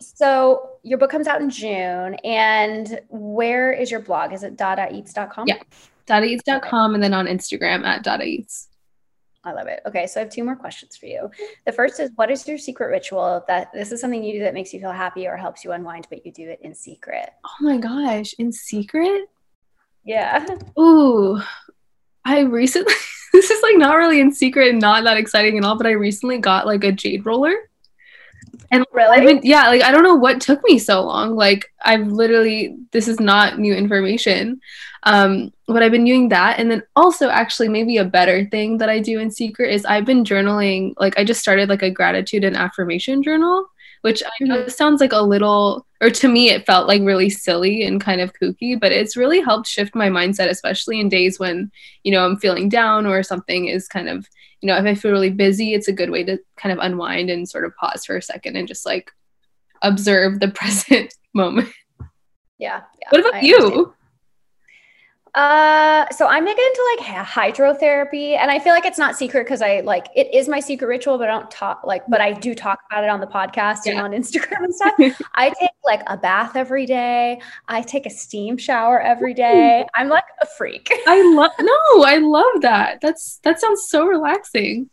so 0.00 0.70
your 0.82 0.98
book 0.98 1.10
comes 1.10 1.26
out 1.26 1.40
in 1.40 1.50
June, 1.50 2.14
and 2.24 3.00
where 3.08 3.72
is 3.72 3.90
your 3.90 4.00
blog? 4.00 4.32
Is 4.32 4.42
it 4.42 4.56
dadaeats.com? 4.56 5.46
Yeah, 5.46 5.60
dadaeats.com, 6.06 6.94
and 6.94 7.02
then 7.02 7.14
on 7.14 7.26
Instagram 7.26 7.84
at 7.84 8.04
dadaeats. 8.04 8.66
I 9.46 9.52
love 9.52 9.68
it. 9.68 9.80
Okay, 9.86 10.08
so 10.08 10.18
I 10.20 10.24
have 10.24 10.32
two 10.32 10.42
more 10.42 10.56
questions 10.56 10.96
for 10.96 11.06
you. 11.06 11.30
The 11.66 11.72
first 11.72 12.00
is, 12.00 12.10
what 12.16 12.32
is 12.32 12.46
your 12.48 12.58
secret 12.58 12.88
ritual 12.88 13.44
that 13.46 13.72
this 13.72 13.92
is 13.92 14.00
something 14.00 14.22
you 14.22 14.32
do 14.32 14.40
that 14.40 14.54
makes 14.54 14.74
you 14.74 14.80
feel 14.80 14.90
happy 14.90 15.28
or 15.28 15.36
helps 15.36 15.64
you 15.64 15.70
unwind, 15.70 16.08
but 16.10 16.26
you 16.26 16.32
do 16.32 16.48
it 16.48 16.58
in 16.62 16.74
secret? 16.74 17.30
Oh 17.44 17.56
my 17.60 17.78
gosh, 17.78 18.34
in 18.40 18.50
secret? 18.50 19.28
Yeah. 20.04 20.44
Ooh, 20.78 21.40
I 22.24 22.40
recently 22.40 22.92
this 23.32 23.50
is 23.50 23.62
like 23.62 23.76
not 23.76 23.96
really 23.96 24.18
in 24.18 24.32
secret 24.32 24.70
and 24.70 24.80
not 24.80 25.04
that 25.04 25.16
exciting 25.16 25.56
and 25.56 25.64
all, 25.64 25.76
but 25.76 25.86
I 25.86 25.92
recently 25.92 26.38
got 26.38 26.66
like 26.66 26.82
a 26.82 26.90
jade 26.90 27.24
roller. 27.24 27.54
And 28.70 28.84
Really? 28.96 29.26
Been, 29.26 29.40
yeah, 29.42 29.68
like 29.68 29.82
I 29.82 29.90
don't 29.90 30.02
know 30.02 30.14
what 30.14 30.40
took 30.40 30.64
me 30.64 30.78
so 30.78 31.02
long. 31.02 31.36
Like 31.36 31.70
I've 31.84 32.06
literally 32.06 32.76
this 32.92 33.08
is 33.08 33.20
not 33.20 33.58
new 33.58 33.74
information. 33.74 34.60
Um, 35.02 35.52
but 35.66 35.82
I've 35.82 35.92
been 35.92 36.04
doing 36.04 36.30
that, 36.30 36.58
and 36.58 36.70
then 36.70 36.82
also 36.96 37.28
actually 37.28 37.68
maybe 37.68 37.98
a 37.98 38.04
better 38.04 38.46
thing 38.46 38.78
that 38.78 38.88
I 38.88 38.98
do 38.98 39.20
in 39.20 39.30
secret 39.30 39.72
is 39.72 39.84
I've 39.84 40.06
been 40.06 40.24
journaling. 40.24 40.94
Like 40.98 41.18
I 41.18 41.24
just 41.24 41.40
started 41.40 41.68
like 41.68 41.82
a 41.82 41.90
gratitude 41.90 42.42
and 42.42 42.56
affirmation 42.56 43.22
journal, 43.22 43.66
which 44.00 44.22
I 44.24 44.44
know 44.44 44.66
sounds 44.66 45.00
like 45.00 45.12
a 45.12 45.20
little, 45.20 45.86
or 46.00 46.10
to 46.10 46.28
me 46.28 46.48
it 46.48 46.66
felt 46.66 46.88
like 46.88 47.02
really 47.02 47.30
silly 47.30 47.84
and 47.84 48.00
kind 48.00 48.20
of 48.20 48.32
kooky, 48.32 48.80
but 48.80 48.92
it's 48.92 49.16
really 49.16 49.40
helped 49.40 49.68
shift 49.68 49.94
my 49.94 50.08
mindset, 50.08 50.48
especially 50.48 50.98
in 51.00 51.08
days 51.08 51.38
when 51.38 51.70
you 52.02 52.12
know 52.12 52.24
I'm 52.24 52.38
feeling 52.38 52.68
down 52.68 53.06
or 53.06 53.22
something 53.22 53.66
is 53.66 53.86
kind 53.86 54.08
of 54.08 54.26
you 54.66 54.72
know 54.72 54.78
if 54.78 54.84
I 54.84 54.96
feel 54.96 55.12
really 55.12 55.30
busy, 55.30 55.74
it's 55.74 55.86
a 55.86 55.92
good 55.92 56.10
way 56.10 56.24
to 56.24 56.40
kind 56.56 56.72
of 56.72 56.84
unwind 56.84 57.30
and 57.30 57.48
sort 57.48 57.64
of 57.64 57.76
pause 57.76 58.04
for 58.04 58.16
a 58.16 58.22
second 58.22 58.56
and 58.56 58.66
just 58.66 58.84
like 58.84 59.12
observe 59.80 60.40
the 60.40 60.48
present 60.60 61.14
moment. 61.32 61.68
Yeah. 62.58 62.82
yeah 63.00 63.08
What 63.10 63.20
about 63.20 63.34
I 63.34 63.40
you? 63.42 63.56
understand. 63.58 63.86
Uh, 65.36 66.08
so 66.12 66.26
I'm 66.26 66.46
big 66.46 66.56
into 66.56 66.96
like 66.96 67.06
hydrotherapy, 67.26 68.38
and 68.38 68.50
I 68.50 68.58
feel 68.58 68.72
like 68.72 68.86
it's 68.86 68.96
not 68.96 69.16
secret 69.16 69.44
because 69.44 69.60
I 69.60 69.80
like 69.80 70.08
it 70.16 70.32
is 70.34 70.48
my 70.48 70.60
secret 70.60 70.86
ritual, 70.86 71.18
but 71.18 71.28
I 71.28 71.32
don't 71.32 71.50
talk 71.50 71.82
like, 71.84 72.04
but 72.08 72.22
I 72.22 72.32
do 72.32 72.54
talk 72.54 72.80
about 72.90 73.04
it 73.04 73.10
on 73.10 73.20
the 73.20 73.26
podcast 73.26 73.80
and 73.84 74.00
on 74.00 74.12
Instagram 74.12 74.64
and 74.64 74.74
stuff. 74.74 74.94
I 75.34 75.50
take 75.50 75.70
like 75.84 76.00
a 76.06 76.16
bath 76.16 76.56
every 76.56 76.86
day. 76.86 77.38
I 77.68 77.82
take 77.82 78.06
a 78.06 78.10
steam 78.10 78.56
shower 78.56 78.98
every 78.98 79.34
day. 79.34 79.84
I'm 79.94 80.08
like 80.08 80.24
a 80.40 80.46
freak. 80.56 80.90
I 81.06 81.22
love 81.34 81.52
no, 81.60 82.02
I 82.02 82.16
love 82.16 82.62
that. 82.62 83.02
That's 83.02 83.38
that 83.42 83.60
sounds 83.60 83.88
so 83.88 84.06
relaxing. 84.06 84.88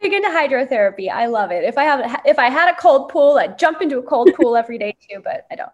Big 0.00 0.12
into 0.12 0.28
hydrotherapy. 0.28 1.10
I 1.10 1.26
love 1.26 1.50
it. 1.50 1.64
If 1.64 1.78
I 1.78 1.84
have 1.84 2.20
if 2.24 2.38
I 2.38 2.50
had 2.50 2.72
a 2.72 2.76
cold 2.76 3.08
pool, 3.08 3.38
I'd 3.38 3.58
jump 3.58 3.82
into 3.82 3.98
a 3.98 4.02
cold 4.02 4.30
pool 4.34 4.56
every 4.56 4.78
day 4.78 4.96
too, 5.08 5.20
but 5.22 5.46
I 5.50 5.56
don't. 5.56 5.72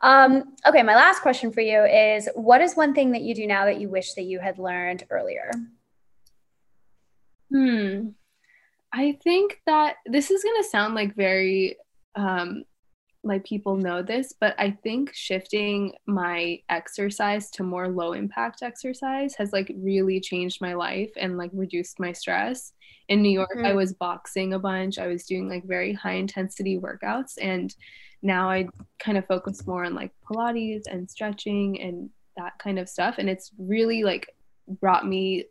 Um, 0.00 0.54
okay, 0.66 0.82
my 0.82 0.94
last 0.94 1.20
question 1.20 1.52
for 1.52 1.60
you 1.60 1.84
is 1.84 2.28
what 2.34 2.60
is 2.60 2.76
one 2.76 2.94
thing 2.94 3.12
that 3.12 3.22
you 3.22 3.34
do 3.34 3.46
now 3.46 3.64
that 3.64 3.80
you 3.80 3.88
wish 3.88 4.14
that 4.14 4.22
you 4.22 4.38
had 4.38 4.58
learned 4.58 5.04
earlier? 5.10 5.50
Hmm. 7.52 8.10
I 8.92 9.18
think 9.22 9.60
that 9.66 9.96
this 10.06 10.30
is 10.30 10.42
gonna 10.42 10.64
sound 10.64 10.94
like 10.94 11.14
very 11.14 11.76
um 12.16 12.64
like 13.22 13.44
people 13.44 13.76
know 13.76 14.02
this, 14.02 14.32
but 14.38 14.54
I 14.58 14.70
think 14.70 15.12
shifting 15.12 15.92
my 16.06 16.60
exercise 16.68 17.50
to 17.50 17.62
more 17.62 17.88
low 17.88 18.14
impact 18.14 18.62
exercise 18.62 19.34
has 19.34 19.52
like 19.52 19.70
really 19.76 20.20
changed 20.20 20.60
my 20.60 20.74
life 20.74 21.10
and 21.16 21.36
like 21.36 21.50
reduced 21.52 22.00
my 22.00 22.12
stress. 22.12 22.72
In 23.10 23.20
New 23.22 23.30
York, 23.30 23.50
I 23.56 23.72
Mhm. 23.72 23.76
was 23.76 23.92
boxing 23.92 24.54
a 24.54 24.58
bunch. 24.58 24.98
I 24.98 25.06
was 25.08 25.26
doing 25.26 25.48
like 25.48 25.64
very 25.64 25.92
high 25.92 26.14
intensity 26.14 26.78
workouts 26.78 27.34
and 27.42 27.74
now 28.22 28.48
I 28.50 28.68
kind 28.98 29.18
of 29.18 29.26
focus 29.26 29.66
more 29.66 29.84
on 29.84 29.94
like 29.94 30.12
Pilates 30.24 30.84
and 30.90 31.10
stretching 31.10 31.80
and 31.80 32.10
that 32.36 32.58
kind 32.58 32.78
of 32.78 32.88
stuff 32.88 33.16
and 33.18 33.28
it's 33.28 33.50
really 33.58 34.04
like 34.04 34.34
brought 34.80 35.06
me 35.06 35.44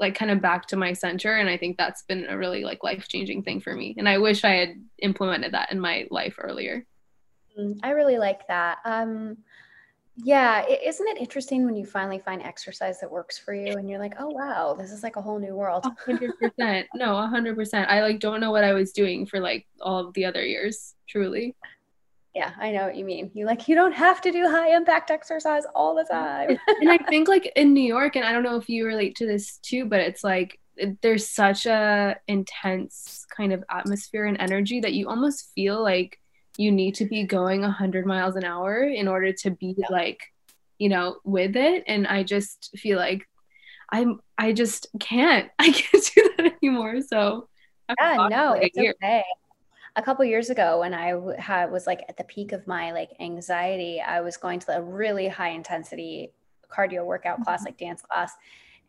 like 0.00 0.14
kind 0.14 0.30
of 0.30 0.42
back 0.42 0.66
to 0.66 0.76
my 0.76 0.92
center 0.92 1.36
and 1.36 1.48
i 1.48 1.56
think 1.56 1.76
that's 1.78 2.02
been 2.02 2.26
a 2.28 2.36
really 2.36 2.64
like 2.64 2.82
life 2.84 3.08
changing 3.08 3.42
thing 3.42 3.60
for 3.60 3.74
me 3.74 3.94
and 3.98 4.08
i 4.08 4.18
wish 4.18 4.44
i 4.44 4.50
had 4.50 4.70
implemented 5.00 5.52
that 5.52 5.70
in 5.72 5.78
my 5.80 6.06
life 6.10 6.34
earlier 6.38 6.84
Mm, 7.58 7.78
I 7.82 7.90
really 7.90 8.18
like 8.18 8.46
that. 8.48 8.78
Um, 8.84 9.38
yeah, 10.24 10.66
isn't 10.66 11.08
it 11.08 11.18
interesting 11.18 11.64
when 11.64 11.76
you 11.76 11.86
finally 11.86 12.18
find 12.18 12.42
exercise 12.42 12.98
that 13.00 13.10
works 13.10 13.38
for 13.38 13.54
you 13.54 13.76
and 13.76 13.88
you're 13.88 14.00
like, 14.00 14.14
oh 14.18 14.28
wow, 14.28 14.74
this 14.78 14.90
is 14.90 15.02
like 15.02 15.16
a 15.16 15.22
whole 15.22 15.38
new 15.38 15.54
world. 15.54 15.86
Hundred 16.04 16.32
percent 16.38 16.86
no 16.94 17.16
a 17.16 17.26
hundred 17.26 17.54
percent 17.56 17.88
i 17.88 18.02
like 18.02 18.18
don't 18.20 18.40
know 18.40 18.50
what 18.50 18.64
i 18.64 18.72
was 18.72 18.92
doing 18.92 19.26
for 19.26 19.40
like 19.40 19.66
all 19.80 20.06
of 20.06 20.14
the 20.14 20.24
other 20.24 20.44
years 20.44 20.94
truly 21.08 21.54
Yeah, 22.34 22.52
I 22.60 22.70
know 22.70 22.84
what 22.86 22.96
you 22.96 23.04
mean. 23.04 23.30
You 23.34 23.46
like 23.46 23.68
you 23.68 23.74
don't 23.74 23.92
have 23.92 24.20
to 24.22 24.30
do 24.30 24.48
high 24.48 24.74
impact 24.76 25.10
exercise 25.10 25.64
all 25.74 25.94
the 25.94 26.04
time. 26.04 26.58
and 26.80 26.90
i 26.90 26.98
think 26.98 27.28
like 27.28 27.50
in 27.56 27.72
new 27.72 27.80
york 27.96 28.16
and 28.16 28.24
i 28.24 28.32
don't 28.32 28.42
know 28.42 28.56
if 28.56 28.68
you 28.68 28.86
relate 28.86 29.16
to 29.16 29.26
this 29.26 29.58
too 29.58 29.84
but 29.86 30.00
it's 30.00 30.22
like 30.24 30.58
there's 31.02 31.28
such 31.28 31.66
a 31.66 32.16
intense 32.28 33.26
kind 33.36 33.52
of 33.52 33.64
atmosphere 33.70 34.26
and 34.26 34.40
energy 34.40 34.80
that 34.80 34.92
you 34.92 35.08
almost 35.08 35.50
feel 35.54 35.82
like 35.82 36.18
you 36.58 36.70
need 36.70 36.94
to 36.96 37.06
be 37.06 37.24
going 37.24 37.62
100 37.62 38.04
miles 38.04 38.36
an 38.36 38.44
hour 38.44 38.82
in 38.82 39.08
order 39.08 39.32
to 39.32 39.50
be 39.50 39.74
like 39.88 40.20
you 40.78 40.90
know 40.90 41.16
with 41.24 41.56
it. 41.56 41.84
And 41.86 42.06
i 42.06 42.22
just 42.22 42.70
feel 42.76 42.98
like 42.98 43.26
i'm 43.90 44.20
i 44.38 44.52
just 44.52 44.86
can't. 45.00 45.50
I 45.58 45.70
can't 45.70 46.04
do 46.14 46.30
that 46.36 46.52
anymore. 46.62 47.00
So 47.00 47.48
I've 47.88 47.96
Yeah, 48.00 48.28
no, 48.30 48.52
it's 48.52 48.78
year. 48.78 48.94
okay. 49.02 49.24
A 49.96 50.02
couple 50.02 50.24
years 50.24 50.50
ago, 50.50 50.80
when 50.80 50.94
I 50.94 51.14
had 51.38 51.72
was 51.72 51.86
like 51.86 52.04
at 52.08 52.16
the 52.16 52.24
peak 52.24 52.52
of 52.52 52.66
my 52.66 52.92
like 52.92 53.10
anxiety, 53.18 54.00
I 54.00 54.20
was 54.20 54.36
going 54.36 54.60
to 54.60 54.76
a 54.76 54.82
really 54.82 55.26
high 55.26 55.50
intensity 55.50 56.32
cardio 56.70 57.04
workout 57.04 57.42
class, 57.42 57.60
mm-hmm. 57.60 57.66
like 57.66 57.78
dance 57.78 58.02
class, 58.02 58.32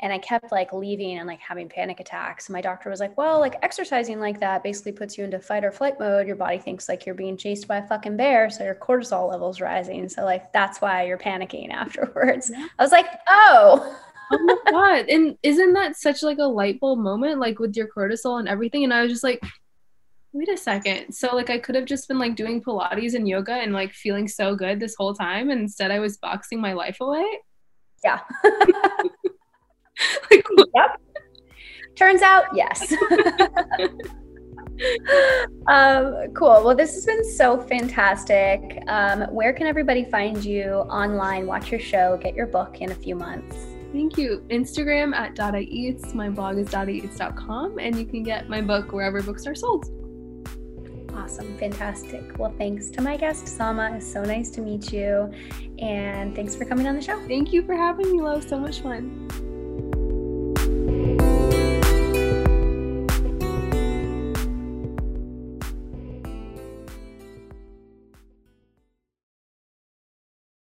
and 0.02 0.14
I 0.14 0.18
kept 0.18 0.52
like 0.52 0.72
leaving 0.72 1.18
and 1.18 1.28
like 1.28 1.40
having 1.40 1.68
panic 1.70 2.00
attacks. 2.00 2.50
My 2.50 2.62
doctor 2.62 2.90
was 2.90 3.00
like, 3.00 3.18
"Well, 3.18 3.40
like 3.40 3.56
exercising 3.62 4.20
like 4.20 4.40
that 4.40 4.64
basically 4.64 4.94
puts 4.94 5.18
you 5.18 5.24
into 5.24 5.40
fight 5.40 5.64
or 5.64 5.72
flight 5.72 6.00
mode. 6.00 6.28
Your 6.28 6.36
body 6.36 6.58
thinks 6.58 6.88
like 6.88 7.06
you're 7.06 7.16
being 7.16 7.38
chased 7.38 7.68
by 7.68 7.78
a 7.78 7.88
fucking 7.88 8.18
bear, 8.18 8.50
so 8.50 8.64
your 8.64 8.76
cortisol 8.76 9.30
levels 9.30 9.62
rising. 9.62 10.10
So 10.10 10.24
like 10.24 10.52
that's 10.54 10.82
why 10.82 11.04
you're 11.06 11.18
panicking 11.18 11.70
afterwards." 11.74 12.52
I 12.78 12.84
was 12.84 12.92
like, 12.92 13.08
"Oh." 13.28 13.98
oh 14.32 14.38
my 14.66 14.72
god 14.72 15.10
and 15.10 15.36
isn't 15.42 15.74
that 15.74 15.98
such 15.98 16.22
like 16.22 16.38
a 16.38 16.44
light 16.44 16.80
bulb 16.80 17.00
moment 17.00 17.40
like 17.40 17.58
with 17.58 17.76
your 17.76 17.88
cortisol 17.88 18.40
and 18.40 18.48
everything 18.48 18.84
and 18.84 18.94
i 18.94 19.02
was 19.02 19.12
just 19.12 19.24
like 19.24 19.42
wait 20.34 20.48
a 20.50 20.56
second 20.56 21.12
so 21.12 21.36
like 21.36 21.50
i 21.50 21.58
could 21.58 21.74
have 21.74 21.86
just 21.86 22.08
been 22.08 22.20
like 22.20 22.36
doing 22.36 22.62
pilates 22.62 23.16
and 23.16 23.28
yoga 23.28 23.54
and 23.54 23.74
like 23.74 23.92
feeling 23.92 24.28
so 24.28 24.56
good 24.56 24.80
this 24.80 24.94
whole 24.96 25.16
time 25.16 25.50
and 25.50 25.62
instead 25.62 25.90
i 25.90 25.98
was 25.98 26.18
boxing 26.18 26.62
my 26.62 26.74
life 26.74 26.98
away 27.02 27.26
Yeah. 28.04 28.20
like 30.32 30.46
Yep. 30.76 31.02
Turns 31.96 32.22
out, 32.22 32.46
yes. 32.54 32.94
um, 35.68 36.28
cool. 36.34 36.64
Well, 36.64 36.76
this 36.76 36.94
has 36.94 37.06
been 37.06 37.24
so 37.32 37.60
fantastic. 37.60 38.82
Um, 38.88 39.24
where 39.34 39.52
can 39.52 39.68
everybody 39.68 40.06
find 40.06 40.44
you 40.44 40.66
online, 40.90 41.46
watch 41.46 41.72
your 41.72 41.82
show, 41.82 42.18
get 42.22 42.36
your 42.36 42.48
book 42.48 42.82
in 42.82 42.92
a 42.92 42.96
few 42.96 43.16
months? 43.16 43.66
thank 43.92 44.18
you 44.18 44.46
instagram 44.50 45.16
at 45.16 45.34
dada 45.34 45.60
eats 45.60 46.14
my 46.14 46.30
blog 46.30 46.58
is 46.58 46.68
dadaeats.com 46.68 47.80
and 47.80 47.96
you 47.96 48.06
can 48.06 48.22
get 48.22 48.48
my 48.48 48.62
book 48.62 48.92
wherever 48.92 49.22
books 49.22 49.48
are 49.48 49.56
sold 49.56 49.90
Awesome. 51.16 51.58
Fantastic. 51.58 52.40
Well, 52.40 52.54
thanks 52.58 52.90
to 52.92 53.02
my 53.02 53.18
guest, 53.18 53.46
Samah. 53.46 53.98
It's 53.98 54.12
so 54.12 54.24
nice 54.24 54.50
to 54.52 54.62
meet 54.62 54.94
you. 54.94 55.32
And 55.80 56.36
thanks 56.36 56.56
for 56.56 56.66
coming 56.66 56.88
on 56.88 56.96
the 56.96 57.02
show. 57.02 57.20
thank 57.28 57.52
you 57.52 57.62
for 57.64 57.76
having 57.76 58.12
me 58.12 58.22
love 58.22 58.48
so 58.48 58.58
much 58.58 58.82
fun 58.82 59.28